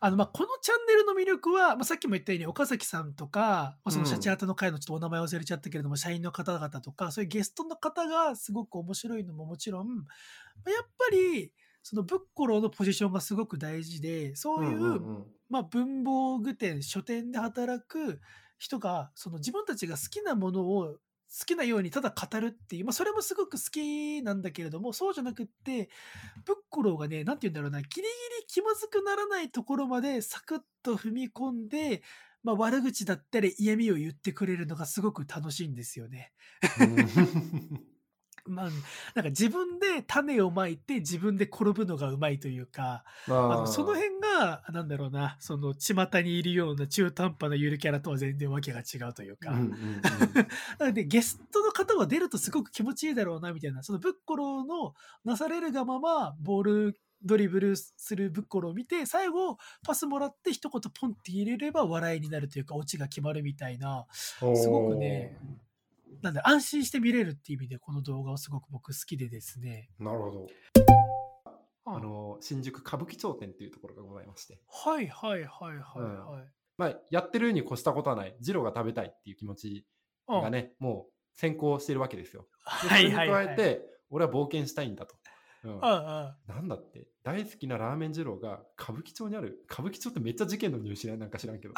[0.00, 10.04] あの、まあ、このチャンネルの魅力は、まあ、さっきも言ったように、岡崎さんとか、まあ、そのシャチハタの会のちょっとお名前忘れちゃったけれども、社員の方々とか、そういうゲストの方がすごく面白いのももちろん、ま
[10.66, 11.52] あやっぱり、
[11.84, 15.26] そのブッコローのポジションがすごく大事で、そういう、うんうんうん。
[15.48, 18.20] まあ、文房具店書店で働く
[18.58, 20.96] 人がその自分たちが好きなものを
[21.38, 25.88] 好きなようにただ語るっていう、まあ、それもすごく好きなんだけれどもそうじゃなくって
[26.44, 32.02] ブッコローがね何て言うんだろうなギリギリ気まずくならないところまでサクッと踏み込んで、
[32.42, 36.32] まあ、悪口だったり嫌味を言ってくれるのがすごく楽しいんですよね。
[38.44, 38.70] まあ、
[39.14, 43.56] なんか自分で種をまいて自分で転ぶのがうまいというか、まあ。
[43.58, 49.50] のその辺が、なんだろうな、その巷にいるような中途半端なゆるキャラとは全然わけが違うというか。
[49.52, 50.02] うんうんうん。
[50.78, 65.38] なので、ゲストの方が出るとすごく気持ちいいだろうな、みたいな、そのブッコローのなされるがまま、ボールドリブルするブッコローを見て、最後、パスもらって一言ポンって入れれば笑いになるというか、オチが決まるみたいな、すごくね、
[66.20, 69.88] なんで安心して見れるっていう意味で、この動画はすごく僕好きでですね。
[69.98, 70.46] なるほど
[71.84, 76.52] あの新宿歌舞伎町店っていうところがございまして、はいはいはいはいはい。
[76.78, 79.86] まあ、やってるに越したことはないジローが食べたいっていう気持ち
[80.28, 82.46] うんがね、もう先行してるわけですよ。
[82.82, 83.46] でそはれにいはいはい。
[83.46, 85.16] 加えて、俺は冒険したいんだと。
[85.64, 85.80] うんうんうん
[86.48, 91.74] なんだって大好きなラーメン二郎が歌舞伎町にある歌舞伎町ってめっちゃ事件の入試なんか知らんけど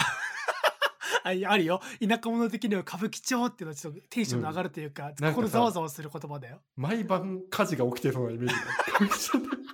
[1.23, 1.81] あ あるよ。
[2.01, 5.35] 田舎者的には歌舞伎町っていうのはちょっとテンションの上がるというか、なん。
[5.35, 6.61] 心ざわざわする言葉だよ。
[6.77, 8.55] 毎晩火事が起きてそうなイメージ。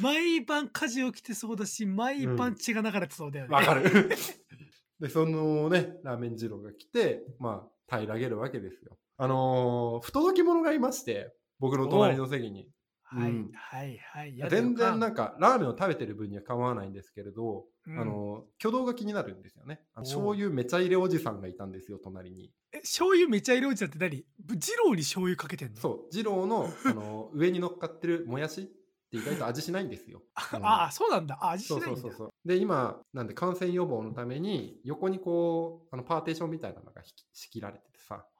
[0.00, 4.10] 毎晩火事起きてそうだし毎うん晩血が流れてそうだよね、わかる。
[5.00, 8.96] でそのねラーメン二郎が来てまあ平らげるわけですよ。
[9.18, 12.68] あのー不届き者がいまして僕の隣の席に
[13.14, 14.50] はい、うんはい、はい。
[14.50, 17.98] 全然なんかラーメンを食べてる分には構わないんですけれど、うん。
[17.98, 19.80] あの挙動が気になるんですよね。
[19.96, 22.50] 醤油めちゃ入れおじさんがいたんですよ隣に。
[22.72, 24.24] え、醤油めちゃ色落ちだって何？
[24.44, 25.80] ぶ二郎に醤油かけてんの？
[25.80, 25.98] そう。
[26.10, 30.22] 二郎のあの上に乗っかってるもやしって意外と味しないんですよ。
[30.54, 31.38] のああ、そうなんだ。
[31.40, 37.02] あ味しそないそうそうそうで今なんで感染予防のために横にこうあのパーテーションみたいなのが
[37.34, 37.82] 仕切られて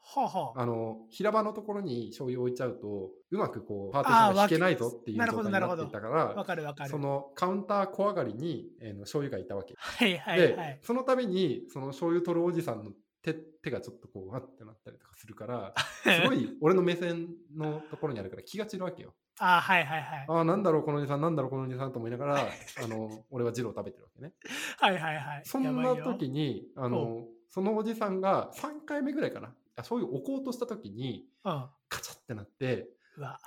[0.05, 0.61] はあ、はあ。
[0.63, 6.91] あの平場のところに醤油を置いちゃうとうまくこうパーテーションが引けないぞっていう状態になっていたからわかるわかる。
[6.91, 9.75] そのカウンター小上がりに、えーの醤油がいたわけ。
[9.77, 10.79] はいはいで、はい。
[10.83, 12.91] その度にその醤油取るおじさんの
[13.23, 19.15] 手手がちょっとこうわってなったりとかするから すごい俺の目線のところにあるから気が散るわけよ。
[19.39, 20.27] あはいはいはい。
[20.29, 22.37] ああなんだろうこのおじさんなんだろうこのおじさんと思いながら
[22.85, 24.33] あの俺はジロー食べてるわけね。
[24.79, 25.43] はいはいはい。
[25.45, 31.65] そんな時にあのそのおじさんが3回目ぐらいかなあ醤油置こうとした時にうん。
[31.89, 32.89] カチャってなって。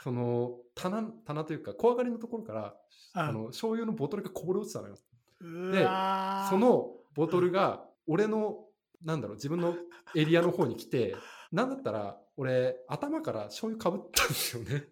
[0.04, 2.76] その棚棚というか小上がりのところから
[3.16, 4.96] うんあの醤油のボトルがこぼれ落ちたのよ。
[5.42, 5.84] うで
[6.50, 8.66] そ、のボトルが俺の
[9.04, 9.76] なんだろう自分の
[10.16, 11.16] エリアの方に来て
[11.52, 14.88] なんだったら俺頭から醤油かぶったんですよね。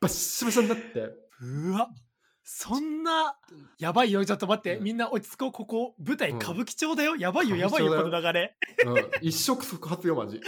[0.00, 1.00] バッシバシになって
[1.40, 1.88] うわ。
[2.46, 3.36] そんな、
[3.78, 4.22] やばいよ。
[4.24, 4.76] ちょっと待って。
[4.76, 5.52] うんみんな落ち着こう。
[5.52, 7.16] ここ、舞台、うん歌舞伎町だよ。
[7.16, 8.54] やばいよ、やばいよ、この流れ。
[8.84, 10.40] うん一触即発よマジ。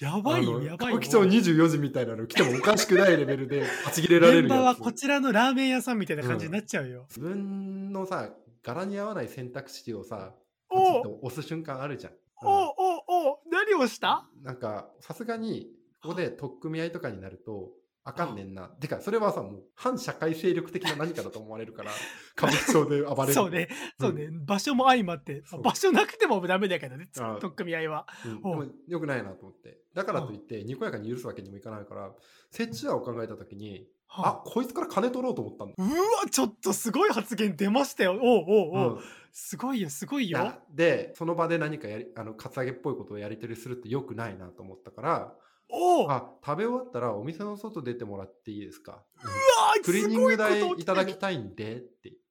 [0.00, 0.96] やばいよ、やばいよ。
[0.96, 4.78] 歌舞伎町24時みたいなの来てもおかしくないレベルではちぎれられる現場はやつ。
[4.78, 7.06] こちらのラーメン屋さんみたいな感じになっちゃうよ。
[7.08, 8.30] 自分のさ
[8.64, 10.32] 柄に合わない選択肢をさ
[10.70, 12.12] お押す瞬間あるじゃん。
[12.12, 14.28] うんおうおうおう何をした？
[14.42, 15.70] なんか、さすがに、
[16.02, 17.70] ここで取っ組み合いとかになると、
[18.06, 18.68] あかんねんな。
[18.68, 21.90] てか、それはさ、もう、反社会勢力的な何かだと思われるから、
[22.36, 23.32] 歌舞伎町で暴れる。
[23.32, 23.68] そうね。
[23.98, 24.28] そうね。
[24.30, 25.42] 場所も相まって。
[25.62, 27.08] 場所なくてもダメだけどね。
[27.18, 28.06] あ取っ組み合いは。
[28.24, 28.74] うん。
[28.86, 29.80] よくないなと思って。
[29.94, 32.14] だからといって、にこやかに許すわけにもいかないから、
[32.58, 35.74] 折衷案を考えたときに、あ、こいつから金取ろうと思ったんだ。
[35.78, 38.12] うわ、ちょっとすごい発言出ましたよ。
[38.12, 39.00] おうおうおう、うん
[39.36, 40.62] すごいよ、すごいよ。
[40.70, 45.34] で、その場で何かやり、あの、カツアゲっぽいことをやり取りするって良くないなと思ったから、
[45.76, 52.24] おうあ、食べ終わったらお店の外出てもらっていいですか、うんあクリーニング代いただきたいんでって言って。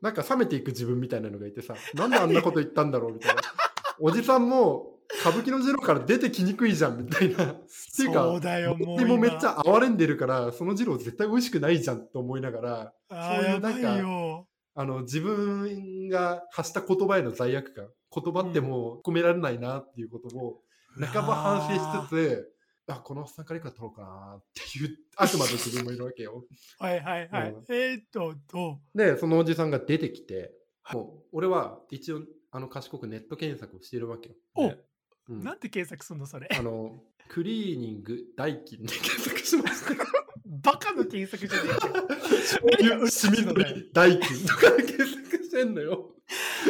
[0.00, 3.42] なんか冷めていく自分みたいなのがいてさ、 なんであんなこと言ったんだろうみたいな。
[3.98, 7.44] おじさんも歌舞伎のジロから出てきにくいじゃんみたいな。
[7.52, 7.56] っ
[7.96, 8.96] ていうか、そうだよ、もう今。
[8.98, 14.46] でもめっちゃ哀れんでるから、そのジロー絶対美味しくないじゃんと思いながら、そういうなんか。
[14.78, 20.60] あの、自分が発した言葉への罪悪感、言葉ってもう込められないなっていうことを、
[21.00, 22.55] 半ば反省しつつ、
[22.88, 26.44] あ、このおっさんからいくら取ろうかなっていう悪魔の自分もいるわけよ。
[26.78, 27.50] はいはいはい。
[27.50, 28.98] うんえーっと、どう？
[28.98, 30.52] で、そのおじさんが出てきて、
[30.92, 32.22] もう、俺は一応、
[32.52, 34.34] あの、賢くネット検索をしているわけよ。
[34.54, 34.84] おで
[35.28, 36.48] うんなんて検索すんのそれ。
[36.56, 40.04] あの、クリーニング代金で検索しました。
[40.46, 42.06] バカの検索じゃねえかよ
[42.44, 46.14] そういうシミ取り代金とかで検索してんのよ。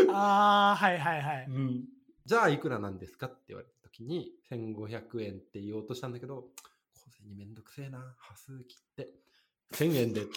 [0.09, 1.46] ああ、はいはいはい。
[1.46, 1.85] うん。
[2.24, 6.49] じゃあ、いくらなんですかって言われた時に、1500円って言おうとしたんだけど、
[6.95, 9.09] 小銭めんどくせえな、端数切って、
[9.73, 10.33] 1000円でって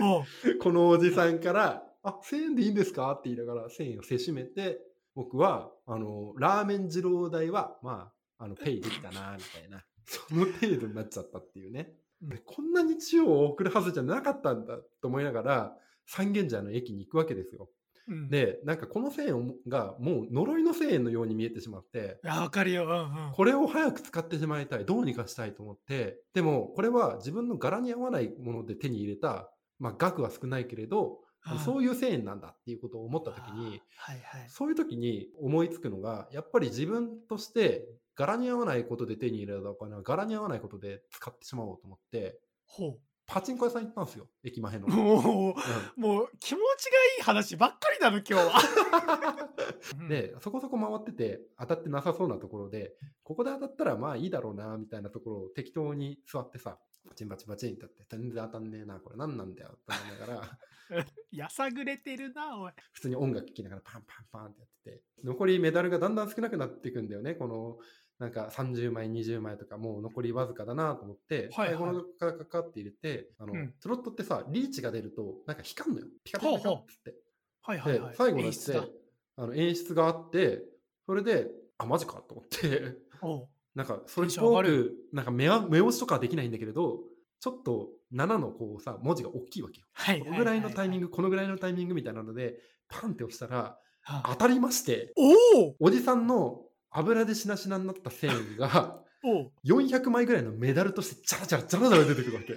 [0.00, 0.24] おう
[0.60, 3.12] このおじさんから、あ、1000円でいいんですか？
[3.12, 4.80] って言いながら1000円をせしめて、
[5.14, 9.84] 僕は、あの、ラーメン二郎代は、まあ、あの、ペイできたな、みたいな。
[10.06, 11.88] その程度になっちゃったっていうね。
[12.22, 17.68] うんでこんな日曜を送るはずじゃなかったんだと思いながら、三軒茶屋の駅に行くわけですよ。
[18.06, 22.84] うん、で、なんかこの1000円がもう呪いの1000円のように見えてしまって、いや、わかるよ。
[22.84, 23.32] うんうん。
[23.32, 24.84] これを早く使ってしまいたい。
[24.84, 26.20] どうにかしたいと思って。
[26.34, 31.20] でも、これは自分の柄に合わないもので手に入れた、まあ、額は少ないけれど、
[31.64, 34.48] そういう1000円なんだっていうことを思ったときに、はいはい。
[34.48, 44.28] そういうときに思いつくのが、やっぱり自分として柄に合わないことで手に入れたお金は柄に合わないことで使ってしまおうと思って、ほパチンコ屋さん行ったんですよ。
[44.42, 44.86] 駅前の。
[44.88, 44.90] う。
[44.90, 45.54] もう、
[45.96, 50.04] うもう気持ちがいい話ばっかりだの、今日は。
[50.04, 60.58] ん で、そこそこ回ってて当たってなさそうなところで、ここで当たったらまあいいだろうな、みたいなところを適当に座ってさ、バチンバチンバチンってやって、全然当たんねえな、これ何なんだよって思いながら、
[61.32, 62.72] やさぐれてるな、おい。
[62.92, 67.78] 普通に音楽聴きながらパンパンパンってやってて、残りメダルがだんだん少なくなっていくんだよね、この、
[68.18, 76.06] なんか30枚、20枚とかもう残りわずかだなと思って、はいはい最後のカカカって入れて、あの、うんスロットってさ、リーチが出ると、なんか光んのよ。
[76.22, 77.14] ピカピカピカって。
[77.62, 78.10] はいはいはい。
[78.10, 78.92] で、最後だっ演て、
[79.36, 80.62] あの演出があって、
[81.06, 82.96] それで、あ、マジかと思って、
[83.74, 87.00] なんか、それっぽく、なんか目は目押しとかはできないんだけれど、
[87.40, 89.86] ちょっと7のこうさ、文字が大きいわけよ。
[89.92, 91.08] はいこのぐらいのタイミング。
[91.08, 96.62] グ、このぐらいのタイミングみたいなので、パンって押したら、は当たりまして、おおおじさんの
[96.94, 102.54] 油でしなしなになった繊維が、 おう400枚ぐらいのメダルとしてジャラジャラジャラジャラ出てくるわけ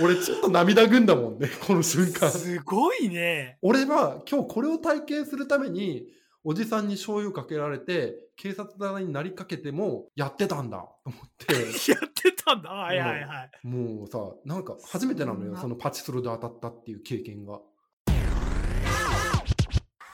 [0.00, 3.58] 俺ちょっと涙ぐんだもんねこの瞬間すごいね。
[3.62, 6.06] 俺は今日これを体験するために
[6.44, 11.54] おじさんに醤油かけられて警察沙汰になりかけてもやってたんだと思って
[11.92, 12.70] やってたんだ。
[12.70, 13.66] はいはいはい。
[13.66, 17.60] もうさなんか初めてなのよそのパチスロで当たったっていう経験が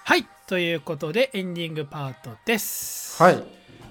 [0.09, 0.27] はい。
[0.47, 3.23] ということで、エンディングパートです。
[3.23, 3.39] はいい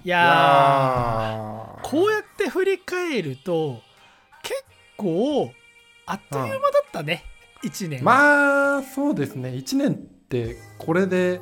[0.04, 3.84] いやこうやって振り返ると、
[4.42, 4.64] 結
[4.98, 5.52] 構、
[6.08, 6.60] あっという間だっ
[6.92, 7.24] たね。
[7.64, 8.04] 1年。
[8.04, 11.40] まあそうですね1年ってこれで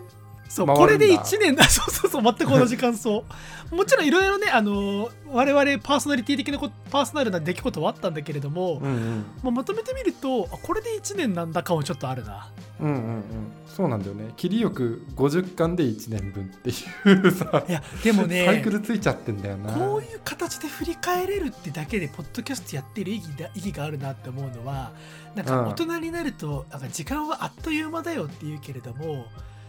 [0.47, 1.63] そうこれで1年だ。
[1.69, 3.23] そうそうそう全く同じ感想。
[3.71, 9.25] もちろんいろいろねあの我々パーソナリティ的なこパーソナルな出来事はあったんだけれども、うんうん。
[9.41, 12.49] まあ、まとめてみるとあこれで1年なんだかもちょっとあるな。
[12.79, 13.23] うんうんうん。
[13.67, 14.31] そうなんだよね。
[14.37, 19.73] 切りよく50巻で1年分っていうさいやでもねサイクルついちゃってんだよな。
[19.73, 24.91] こういう形で振り返れるってだけでポッドキャストやってる意義だ意義があるなって思うのは
[25.33, 25.67] なんかうん。
[25.69, 29.25] 大人になるとなんか時間はあっという間だよって言うけれども、うん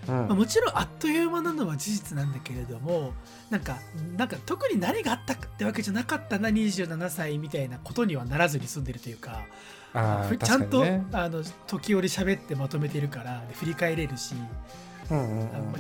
[0.07, 3.13] まあ、もちろんあっという間なのは事実なんだけれども
[3.51, 3.79] なんか
[4.17, 9.45] なんか特に何があったってわけじゃなかったな27歳みたいなことにはならずに済んでるというか
[10.43, 14.35] ちゃんと、あの時折喋ってまとめてるからで振り返れるし、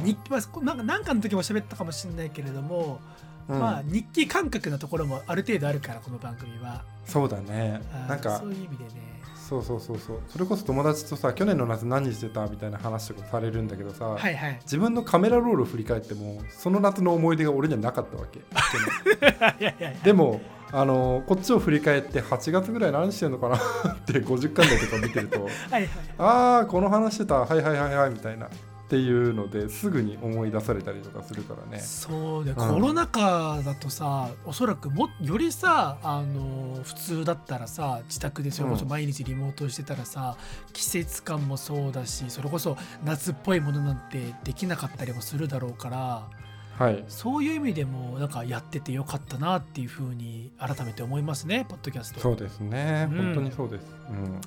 [0.02, 3.00] 日記はなんか何かの時も喋ったかもしれないけれども、
[3.48, 3.60] うん。
[3.60, 6.82] まあ日記感覚なところもある程度あるからこの番組は。
[7.04, 7.82] そうだね。
[8.08, 9.15] なんかそういう意味でね
[9.48, 10.20] そうそうそうそう。
[10.28, 14.58] それこそ友達とさ去年の夏何してたみたいな話とかされるんだけどさ、はいはい。
[14.62, 18.40] 自分のカメラロールを振り返ってもその夏の思い出が俺にはなかったわけ。
[20.02, 20.40] でも
[20.72, 23.56] あのこっちを振り返って8月ぐらい何してんのかな？
[23.56, 25.42] って50巻台とか見てると。
[25.42, 25.88] はいはい。
[26.18, 27.36] ああこの話してた。
[27.36, 28.48] はいはいはいはいみたいな
[28.86, 31.80] っていうのですぐに思い出されたりとかするからね。
[31.80, 32.54] そうで、ん。
[32.54, 38.90] コロナ禍だとさおそらくもよりさあの普通だったらさ自宅でそれこそうん。
[38.90, 40.36] 毎日リモートしてたらさ、
[40.72, 46.28] 季節感もそうだしそれこそ夏っぽいものなんてできなかったりもするだろうから
[46.78, 47.04] はい。
[47.08, 52.20] そういう意味でもなんかやっててよかったなっていうふうに改めて思いますねポッドキャスト。
[52.20, 53.16] そうですね、うん。
[53.16, 53.86] 本当にそうです。
[54.10, 54.40] うん。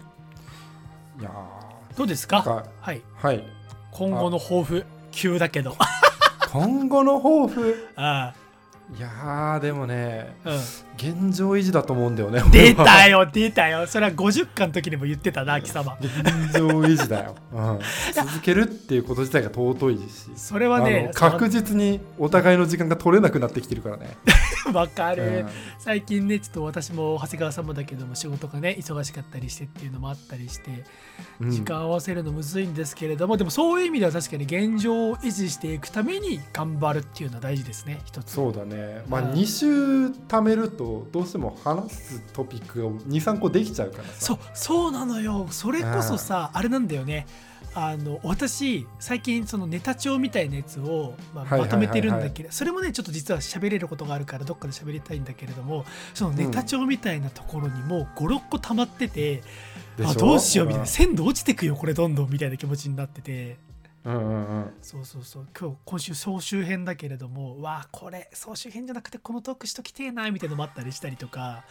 [1.19, 1.31] いや
[1.97, 2.41] どうですか
[2.79, 3.01] はい。
[3.15, 3.59] はい
[3.91, 5.75] 今後の抱負急だけど。
[6.51, 7.87] 今後の抱負？
[7.95, 8.33] あ
[8.97, 10.59] いやーでもねあ、うん、
[10.99, 13.87] 現状維持だと思うんだよね出たよ出たよ。
[13.87, 15.97] それは50巻の時にも言ってたな貴様。
[16.01, 16.13] 現
[16.53, 17.79] 状維持だよ、うん、
[18.13, 20.31] 続けるっていうこと自体が尊いし。
[20.35, 24.17] それはね確実にお互いの時間が取れなくなってきてるからね、
[24.73, 25.47] わかる、うん。
[25.79, 30.83] 最近ねちょっと私も長谷川さんもだけども仕事がね忙しかったりしてっていうのもあったりして
[31.39, 31.51] うん。
[31.51, 38.31] 時間合わせるのむずいんですけれども、でもそういう意味では確かに現状を維持していくために頑張るっていうのは大事ですね一つ。
[38.31, 39.03] そうだね。
[39.07, 39.65] まあうん2週
[40.27, 44.13] 貯めるとどうしても話すトピックが23個できちゃうからさ。
[44.19, 45.47] そうそうなのよ。
[45.49, 47.25] それこそさあれなんだよね。
[47.75, 55.85] あの私最近そのネタ帳みたいなやつを、まあまとめてるんだけどそれもねちょっと実は喋れることがあるからどっかで喋りたいんだけれども
[56.15, 59.43] そのネタ帳みたいなところにもう56個溜まってて、
[59.97, 60.09] でしょ？
[60.09, 60.83] あどうしようみたいな。
[60.83, 60.87] うん。
[60.87, 63.57] 鮮度落ちてくよこれどんどんみたいな気持ちになってて
[64.05, 64.73] うんうんうん。
[64.81, 65.47] そうそうそう。
[65.59, 71.63] 今日今週総集編だけれどもわあこれ総集編じゃなくてこのトークしときてえなみたいなのもあったりしたりとか。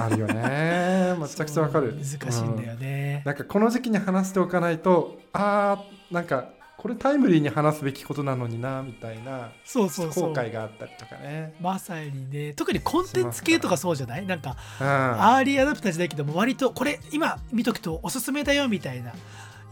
[0.00, 1.14] あるよね。
[1.18, 1.94] めちゃくちゃわかる。
[1.94, 10.30] 難しいんだよね、なんかこの時期に話しておかないとあーなんかこれタイムリーに話すべきことなのになみたいなそうそうそう。
[10.30, 11.54] 後悔があったりとかね。
[11.60, 12.54] まさにね。
[12.54, 14.26] 特にコンテンツ系とかそうじゃない？
[14.26, 14.86] なんかうん。
[14.86, 19.12] アーリーアダプターじゃないけども割とこれ今見とくとおすすめだよみたいな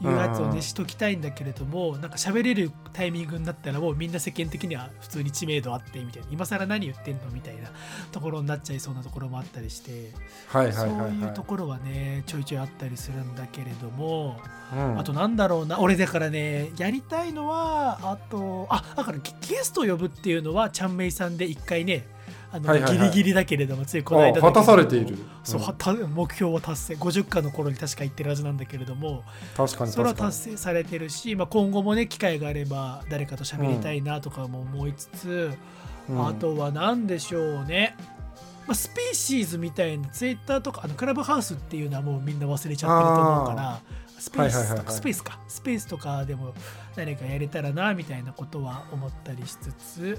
[0.02, 7.70] いうやつをうんねしときたいんだけれどもなんか喋れるタイミングになったらもうみんな世間的には普通に知名度あってみたいな今更何言ってんのみたいな
[8.12, 10.12] ところになっちゃいそうなところもあったりして
[10.48, 11.10] はいはいそうはい。
[11.30, 14.40] うところはねちょいちょいあったりするんだけれども
[14.72, 14.98] うん。
[14.98, 22.06] あとなんだろうな俺だからねやりたいのはあとあだからゲゲストを呼ぶっていうのはちゃんめいさんで一回ね
[22.52, 22.98] あの、はいはいはい。
[22.98, 25.16] ギリギリだけれどもついこの間果たされている。
[25.44, 25.66] そう、うん。
[25.66, 26.94] はた目標は達成。
[26.94, 29.22] 50巻の頃に確か言ってるはずなんだけれども
[29.56, 35.50] 確かにそれは達成されてるし、まあ、今後もね機会があれば誰かと喋りたいなとかも思いつつ、
[36.08, 36.26] うん。
[36.26, 37.96] あとは何でしょうね、
[38.66, 43.80] まあ、スピーシーズみたいなツイッターとかあのクラブハウスっていうのはもうみんな忘れちゃってると思うから
[44.18, 44.94] スペースとか、はいはいはいはい。
[44.94, 45.38] スペースか。
[45.48, 46.54] スペースとかでも
[46.94, 50.18] 誰かやれたらなみたいなことは思ったりしつつ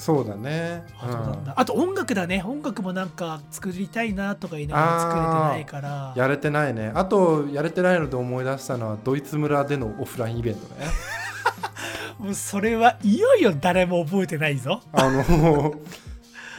[0.00, 0.82] そうだね。
[0.98, 2.42] あとなんだ、あと音楽だね。
[2.42, 6.14] 音楽もなんか作りたいなとか言いながら作れてないから。
[6.16, 6.90] やれてないね。
[6.94, 10.86] あとやれてないので思い出したのはドイツ村でのオフラインイベントね。
[12.18, 14.80] もうそれはいよいよ誰も覚えてないぞ。
[14.92, 15.74] あの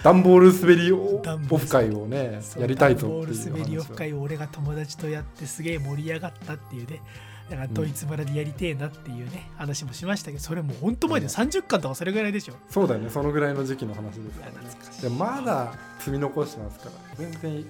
[0.03, 7.01] 段ボール滑りオフ会をねやりたいぞダンボール滑りオフ会を俺が友達とやってすげえ盛り上がったっていうね
[7.49, 11.31] だからドイツ村でやりてえなっていうね、話もしましたけどそれもうほんと前でうん。
[11.31, 12.53] 30巻とかそれぐらいでしょ。
[12.69, 13.09] そうだよね。
[13.09, 14.57] そのぐらいの時期の話ですからね。
[15.01, 17.65] いやまだ積み残してますから全然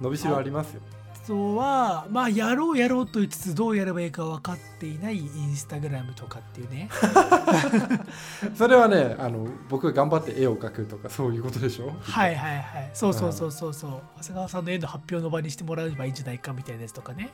[0.00, 0.80] 伸びしろありますよ。
[1.14, 6.88] あとはまあやろうやろうと言いつつどうやればいいか分かっていないインスタグラムとかっていうね。
[8.56, 11.92] それはねあの僕が頑張って絵を描くとかそういうことでしょ？
[12.00, 12.90] はいはいはい。
[12.94, 13.90] そうそうそうそうそう。
[14.18, 17.30] 長谷川さんの絵の発表の場にしてもらえばいいんじゃないかみたいなやつとかね、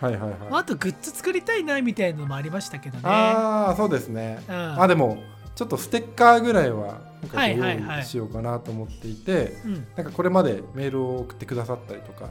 [0.00, 0.38] はいはいはい。
[0.50, 3.02] まあ、あとグッズ作りたいなみたいなのもありましたけどね。
[3.04, 4.42] ああそうですね。
[4.48, 4.82] うん。
[4.82, 5.22] あでも
[5.54, 12.28] ちょっとステッカーぐらいは今回ごはいはいはい用意しようかなと思っていて、うんなんかこれまでメールを送ってくださったりとか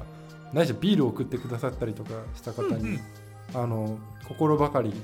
[0.53, 2.99] ないしはビールを送ってくださったりとかした方に、うんうん。
[3.53, 3.97] あの
[4.28, 4.95] 心ばかりの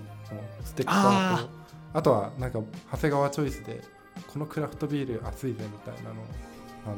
[0.63, 1.49] ステッカーと
[1.93, 2.59] あとはなんか
[2.91, 3.81] 長谷川チョイスで
[4.31, 6.23] このクラフトビール熱いぜみたいなのを
[6.85, 6.95] あの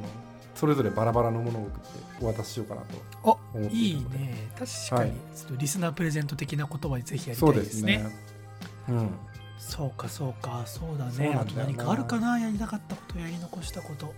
[0.56, 2.88] それぞれバラバラのものを送ってお渡ししようかなと
[3.24, 4.50] あ思っていいね。
[4.58, 5.20] 確かに、はい。
[5.36, 7.66] ちょっとリスナープレゼント的な言葉でぜひやりたそいうでね。
[7.66, 8.06] ですすね。
[8.90, 9.10] うん。
[9.58, 10.64] そうかそうか。
[10.66, 11.38] そうだね。
[11.40, 12.40] あと何かあるかな？
[12.40, 14.14] やりたかったことやり残したこと。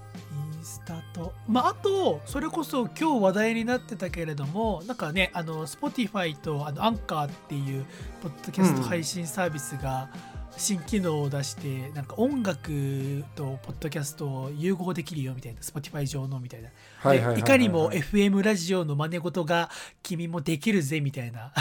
[0.55, 1.33] インスタと。
[1.47, 7.85] まああとそれこそ今日話題になってたけれどもなんかねあの Spotify とあのアンカーっていう
[8.21, 10.09] ポッドキャスト配信サービスが
[10.57, 16.69] 新機能を出してなんか音楽とポッドキャストを融合できるよみたいな Spotify 上のみたいな。
[16.99, 19.69] はいかにも FM ラジオの真似事が
[20.01, 21.53] 君もできるぜみたいな。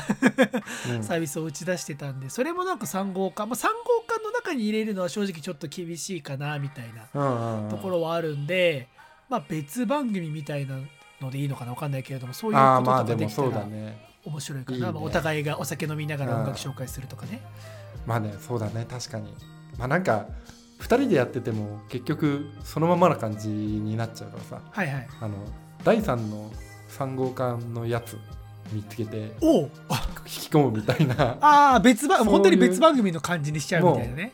[0.91, 1.05] うん。
[1.05, 7.09] サービスを打ち出してたんでそれもなんか3号館、まあ、3号館の中に入れるのは正直ちょっと厳しいかなみたいな。
[7.15, 8.89] うんうんところはあるんで、
[9.29, 10.79] まあ、別番組みたいな
[11.21, 13.67] のでいいのかな分かんないけれどもそういうこととかできたら
[14.25, 17.41] 面白いかな、ねまあ、お互いがお酒飲みながら音楽紹介するとかね
[18.07, 19.35] まあねそうだね確かに。
[19.79, 20.27] まあなんか
[20.81, 24.61] 2人でやってても結局そのままな感じになっちゃうからさ。
[24.71, 25.09] はいはい。
[25.21, 25.35] あの
[25.85, 26.51] 第3の
[26.91, 28.17] 3号館のやつ
[28.73, 29.69] 見つけておう引
[30.25, 34.33] き込むみたいな、ああ別番本当に別番組の感じにしちゃうみたいなね。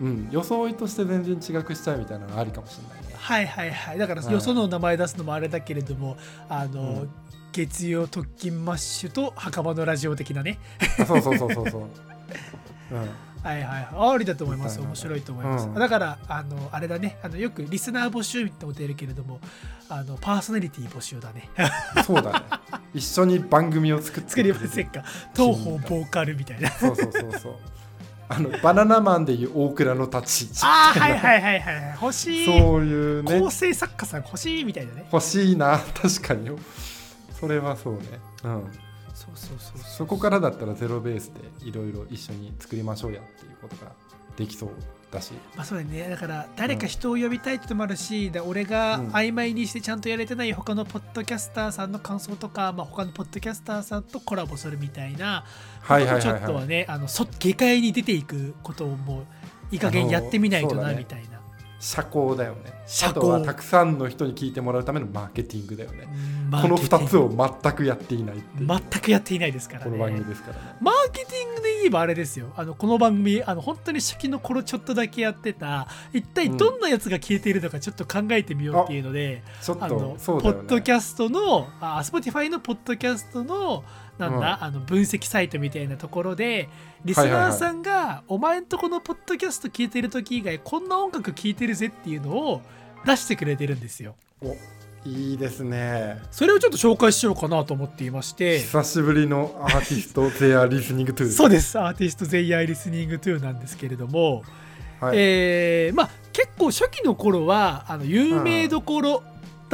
[0.00, 3.14] うん、装いとして全然違くしちゃうみたいなのがありかもしれないね。
[3.16, 3.98] はいはいはい。
[3.98, 6.16] だからはいよその名前出すのもあれだけれども
[6.48, 7.10] あの、うん。
[7.52, 10.58] 月曜特勤マッシュと墓場のラジオ的なね。
[10.98, 11.90] あそうそうそうそうそう、うん、
[12.92, 14.14] はいはいはい。
[14.14, 14.80] ありだと思います。
[14.80, 15.74] 面白いと思います、うん。
[15.74, 17.18] だからあのあれだね。
[17.22, 19.40] あのよくリスナー募集みたいなことやるけれども
[19.88, 21.50] あのパーソナリティ募集だね。
[22.06, 22.40] そうだね。
[22.94, 25.02] 一緒に番組を作って作りませんか？
[25.34, 26.70] 東方ボーカルみたいな。
[26.70, 27.54] そうそうそうそう。
[28.28, 30.60] あのバナナマンでいう大倉の立ち位置。
[30.62, 31.98] ああはいはいはいはいはい。
[32.00, 32.46] 欲しい。
[32.46, 33.40] そういうね。
[33.40, 35.06] 構成作家さん欲しいみたいなね。
[35.12, 35.80] 欲しいな。
[36.00, 36.48] 確かに
[37.38, 38.00] それはそうね。
[38.44, 38.70] うん
[39.22, 43.92] そうそうそうそこからだったらゼロベースでいろいろ一緒に作りましょうやっていうことが
[44.36, 44.70] できそう
[45.12, 45.32] だし。
[45.54, 46.08] まあそうだね。
[46.08, 49.08] だから誰か人を呼びたいってのもあるし、で俺がうん。
[49.10, 55.44] 曖昧にしてちゃんとやれてない他のポッドキャスターさんの感想とか、まあ、他のポッドキャスターさんとコラボするみたいな
[55.82, 59.26] はいはいはいちょっとははいねあのそ下界に出ていくことをもう
[59.70, 61.40] いい加減やってみないとなみたいな、
[61.82, 62.72] 社交だよね。
[62.86, 63.24] 社交。
[63.24, 66.06] あとはたくさんの人に聞いてもらうためのマーケティングだよね。
[66.14, 70.76] うんこの2マーケティングつを全くやっていない全くやっていないですからこの番ね組ですからね。
[70.80, 72.52] マーケティングで言えばあれですよ。
[72.56, 80.16] あのこの番組あの本当に初期の頃ちょっとだけやってた一体どんなやつが消えているのかちょっと考えてみようっていうので、ちょっとね。
[80.24, 83.82] ポッドキャストのあ Spotify のポッドキャストの
[84.18, 86.68] なんだ、あの分析サイトみたいなところで
[87.04, 92.62] リスナーさんが、お前んとこのポッドキャスト聞いてる時以外こんな音楽聞いてるぜっていうのを
[93.06, 94.14] 出してくれてるんですよ。
[94.40, 94.56] お
[95.04, 96.22] いいですね。
[96.30, 98.60] それをちょっと紹介しようかなと思っていまして。
[98.60, 101.78] 久しぶりのアーティスト They are listening to そうです。
[101.78, 104.44] アーティスト They are listening to なんですけれども、
[105.00, 105.16] はい。
[105.18, 109.22] えーまあ結構初期の頃はあの有名どころ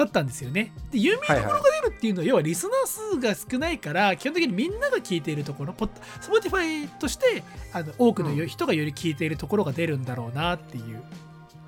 [0.03, 0.73] だったんですよね。
[0.91, 5.89] で有名どころが出るっていうのは、要はリスナー数が少ないから基本的にみんなが聞いているところポッ
[6.21, 7.43] Spotify として
[7.73, 11.03] あの多くのよ人がより聞いているところが出るんだろうなっていう。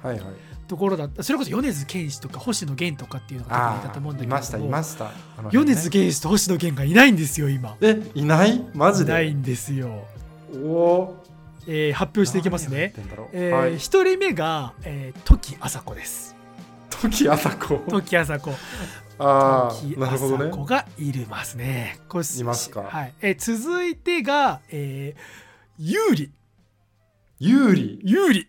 [0.03, 0.25] はいはい。
[0.67, 1.23] ところだった。
[1.25, 5.05] それこそ米津玄師とか星野源とかっていうのがいたとあ思うんだけれどいましたいました。
[5.07, 5.13] ね。
[5.51, 7.77] 米津玄師と星野源がいないんですよ今。
[7.81, 8.65] えいない？
[8.73, 9.11] マジで？
[9.11, 10.05] いないんですよ。
[10.55, 11.25] おお。
[11.67, 12.95] えー発表していきますね。
[13.33, 13.79] えーはい。
[13.79, 16.37] 一人目が、えー、時あさこです。
[17.01, 18.53] 時あさこ時あさこ。
[19.19, 21.99] あ時あなるほどねあさこがいるますね。
[22.09, 23.15] これいますかはい。
[23.21, 25.21] えー続いてが、えー、
[25.79, 26.31] 有利。
[27.39, 28.47] 有利有利。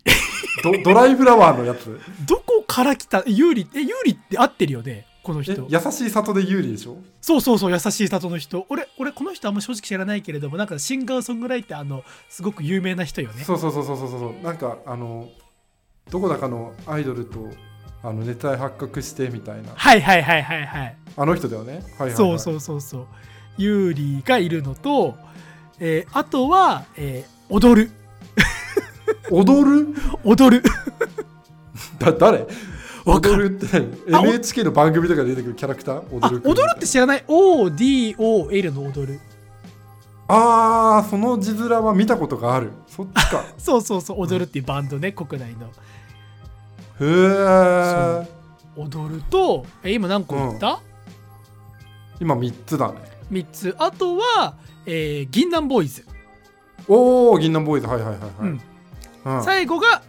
[0.64, 3.68] ドドライフラワーのやつ どこから来た有利。
[3.74, 5.06] え、有利って合ってるよね？
[5.24, 5.68] このえ人。
[5.70, 6.98] 優しい里で有利でしょ？
[7.22, 8.66] そうそうそう、優しい里の人。
[8.70, 13.44] 俺、俺、この人あんま正直知らないけれども、なんかシンガーソングライターのすごく有名な人よね。
[13.44, 15.30] そうそうそうそうそうそうなんかあの
[16.10, 17.50] どこだかのアイドルと
[18.04, 19.72] あの熱愛発覚してみたいな。
[19.76, 20.98] はいはいはいはいはい。
[21.18, 21.74] あの人だよね。
[21.74, 23.08] はいはい、はい、そうそうそうそう。
[23.58, 25.16] ユーリがいるのと、
[25.80, 27.92] えーあとは、えー踊る。
[29.30, 29.94] 踊る？
[30.24, 30.64] 踊る。
[32.00, 32.46] だ誰？
[33.06, 35.98] 踊るって NHK の番組とかで出てくるキャラクター？
[35.98, 36.50] あ踊る？
[36.50, 39.20] 踊るって知らない ?ODOL の踊る。
[40.28, 42.72] ああその字面は見たことがある。
[42.88, 43.44] そっちか。
[43.58, 45.70] そうそうそう踊るっていうバンドね国内の
[47.02, 48.28] へえ
[48.78, 50.80] 踊るとえ今何個言った、
[52.20, 53.00] 今3つだね。
[53.32, 53.76] 3つ。
[53.80, 56.06] あとは、えー銀杏ボーイズ、
[56.88, 57.88] おお銀杏ボーイズ。
[57.88, 58.62] はいはいはいはい、うん。
[59.26, 59.44] うん。
[59.44, 60.02] 最後が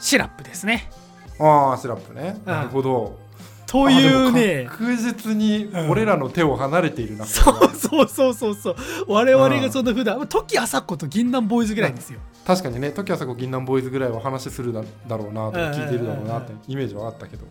[0.00, 0.90] シラップですね。
[1.38, 2.52] ああシラップね、うん。
[2.52, 3.18] なるほど。
[3.66, 4.64] というね。
[4.64, 8.54] も確実に俺らの手を離れているな、そうそうそうそう。
[8.54, 8.76] そう
[9.08, 12.18] 我々がそんな普段時あさ子と銀杏ボーイズぐらいですよ、
[12.48, 17.44] 確かにね時あさこ銀杏ボーイズぐらいは話するだだろうなとか聞いてるだろうなってイメージはあったけど。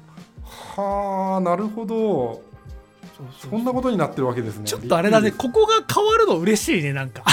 [0.43, 2.41] はあなるほど。
[3.39, 4.65] そんなことになってるわけですね。
[4.65, 5.29] ちょっとあれだね。
[5.29, 7.23] ここが変わるの嬉しいねなんか。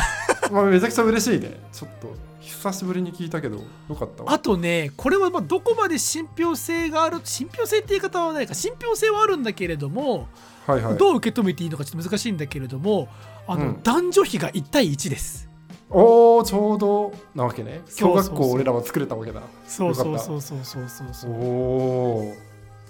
[0.47, 1.59] りまあ、めちゃくちゃ嬉しいね。
[1.73, 4.33] ちょっと久しぶりに聞いたけどよかったわ。
[4.35, 8.53] あとねこれはまあどこまで信憑性がある信憑性って言い方はないか。
[8.53, 10.29] 信憑性はあるんだけれども、
[10.67, 10.99] はいはい。
[10.99, 13.09] どう受け止めていいのかちょっと難しいんだけれども
[13.47, 13.83] あの、うん。
[13.83, 15.54] 男女比が1対1です
[15.95, 17.83] おおちょうどなわけね。
[17.89, 19.41] 小学校俺らは作れたわけだ。
[19.67, 22.31] そうそうそうそうそうそうそおう。
[22.31, 22.35] お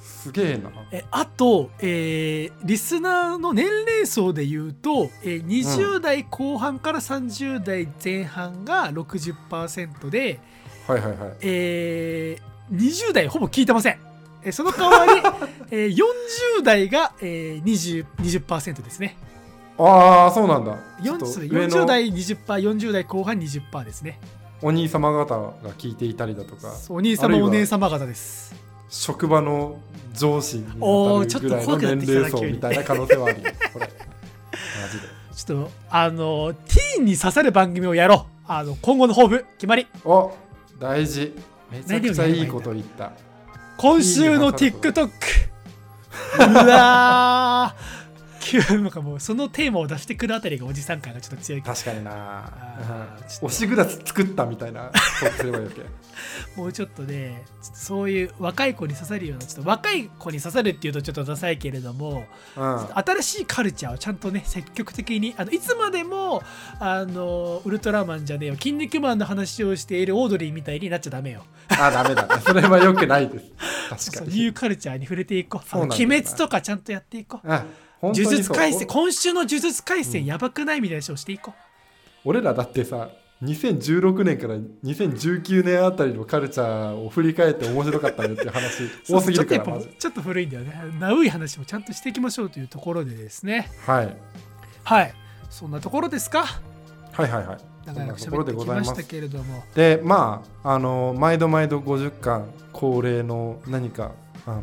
[0.02, 0.70] すげえな。
[0.90, 10.40] えあと、えーリスナーの年齢層で言うと、えー20代後半から30代前半が60%で、
[10.86, 11.36] はいはいはい。
[11.42, 13.98] えー20代ほぼ聞いてません。
[14.42, 15.22] えーその代わり、
[15.70, 18.07] えー40代が、えー、20%,
[18.46, 19.18] 20%ですね。
[19.78, 20.76] ああそうなんだ。
[21.02, 24.20] ちょっ40と上40の代 20%40 代後半20%ですね。
[24.62, 26.72] お兄様方が聞いていたりだとか。
[26.88, 28.54] お兄様お姉様方です。
[28.88, 29.80] 職場の
[30.14, 33.50] 上司に当たるぐらいのちょっと怖くなって年齢層みたいな可能性はあるよ。
[33.72, 33.86] これ。
[33.86, 35.08] マジで。
[35.34, 38.44] ちょっとあのティーンに刺さる番組をやろう。
[38.46, 39.88] あの今後の抱負決まり。
[40.04, 40.32] お
[40.78, 41.34] 大事。
[41.72, 43.12] めちゃくちゃいいこと言った。
[43.76, 45.10] 今週の TikTok
[46.38, 48.03] うわー
[48.45, 52.11] 急なんかもうそのテーマを出してくるあたりがおじさん感がちょっと強い確かにな。
[52.12, 54.90] あーちょっと推しグラス作ったみたいな
[56.57, 62.26] もうちょっとねそういう若い子に刺さるようなちょっと若い子に刺さるっていうとちょっとダサいけれども
[62.57, 62.88] うん。
[62.95, 66.42] 新しいカルチャーをちゃんとね積極的にあのいつまでも
[66.78, 71.45] あのウルトラマンじゃねえよ筋肉マンの話をしているオードリーみたいになっちゃダメよ。
[71.68, 72.26] あダメだ。
[72.26, 73.38] ねそれはよくないで
[73.99, 74.11] す。
[74.12, 74.36] 確かに。
[74.36, 75.76] ニューカルチャーに触れていこう。
[75.76, 76.14] うなんだよな。
[76.14, 77.53] 鬼滅とかちゃんとやっていこう。
[77.53, 83.09] あ本当に呪術廻戦今週の呪術廻戦やばくないみたいな話をしていこう、俺らだってさ
[83.42, 90.72] 2016年から2019年あたりのカルチャーを振り返って面白かったねっていう話 多すぎるからちょっと古いんだよね。
[90.99, 93.70] ナウい話もちゃんとしていきましょうというところでですね。
[93.86, 94.16] はい。
[94.84, 95.14] はい。
[95.51, 96.47] そんなところですか？
[97.12, 97.59] はいはいはい。
[97.86, 99.03] ところで喋ってきましたございます。
[99.09, 104.12] けれどもでまああの毎度毎度50巻恒例の何か
[104.47, 104.62] あの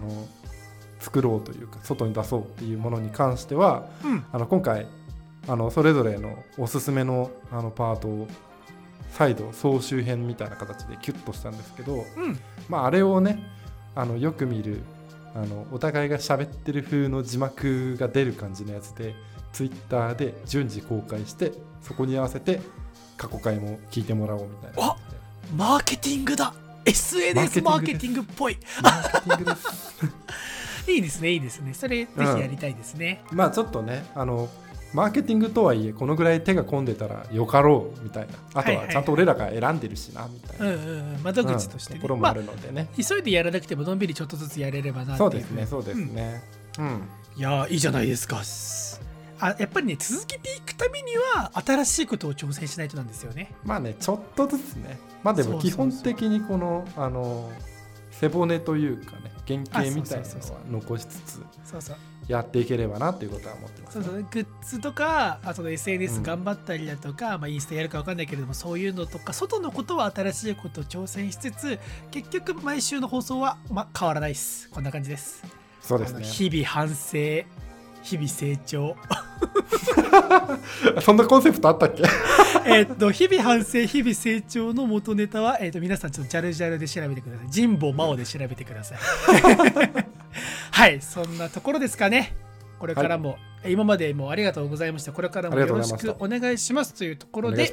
[1.02, 4.26] 作ろうというか外に出そうっていうものに関してはうん。
[4.32, 4.88] あの今回
[5.48, 8.28] あのそれぞれのおすすめのあのパートを
[9.12, 12.40] 再度総集編みたいな形でキュッとしたんですけど、うん。
[12.70, 13.44] まあ、あれをね
[13.96, 14.82] あのよく見る
[15.36, 19.16] あのお互いが喋ってる風の字幕が出る感じのやつで
[19.54, 22.62] ツイッターで順次公開してそこに合わせて
[23.18, 24.98] 過去回も聞いてもらおうみたいなあ
[25.56, 26.54] マーケティングだ。
[26.84, 28.58] SNS マーケティングっぽい。
[28.82, 30.06] マーケティングです
[30.92, 31.74] いいですねいいですね。
[31.74, 34.50] それぜひやりたいですね、まあちょっとねあの
[34.94, 38.34] マーケティングとはいえこのぐらい手が込んでたらよかろうみたいな。
[38.54, 38.86] あとはいはいはい。
[38.88, 41.24] はちゃんと俺らが選んでるしなみたいな、うんうんうん。
[41.24, 45.30] 窓口としてね、まあうんところもあるのでね、急いでやらなくてものんびりちょっとずつやれればなってそいう。
[45.30, 46.44] うですねそうですね。
[46.78, 47.02] うん、
[47.38, 48.42] いやーいいじゃないですか。
[49.40, 53.54] あやっぱりね続けていくためには新しいことを挑戦しないとなんですよね。
[53.64, 55.00] まあねちょっとずつね。
[55.24, 57.50] まあでも基本的にこのあの
[58.12, 61.44] 背骨というかね原型みたいなのは残しつつ
[62.28, 64.28] やっていければなっていうことは思ってます、ね、そうそう。
[64.32, 66.24] グッズとかあとう SNS ん。
[66.24, 71.80] 頑張ったりだとか、まあ、インスタやるか分かんないけれどもそういうのとか外のことは新しいことを挑戦しつつ
[72.12, 74.70] 結局毎週の放送は、まあ、変わらないです。
[74.70, 75.44] こんな感じです。
[75.82, 76.24] そうですね。
[76.24, 77.46] 日々反省
[78.04, 78.96] 日々成長。
[81.02, 82.04] そんなコンセプトあったっけ？
[82.66, 87.48] えっと日々反省日々成長の元ネタは、えっと皆さんちょっとジャルジャルで調べてください。
[87.52, 88.98] 神保真央で調べてください。
[90.72, 92.36] はいそんなところですかね。
[92.80, 93.38] これからも、
[93.68, 95.12] 今までもありがとうございました。
[95.12, 97.72] これからもよろしくお願いしますというところで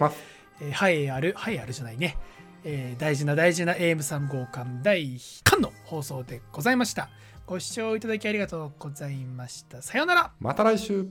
[0.61, 2.17] えーはいあるはいあるじゃないね、
[2.65, 7.09] えー大事な大事な AM3 号館第1巻の放送でございました
[7.49, 9.81] ご視聴いただきありがとうございました。
[9.81, 10.33] さようなら。
[10.39, 11.07] また来週。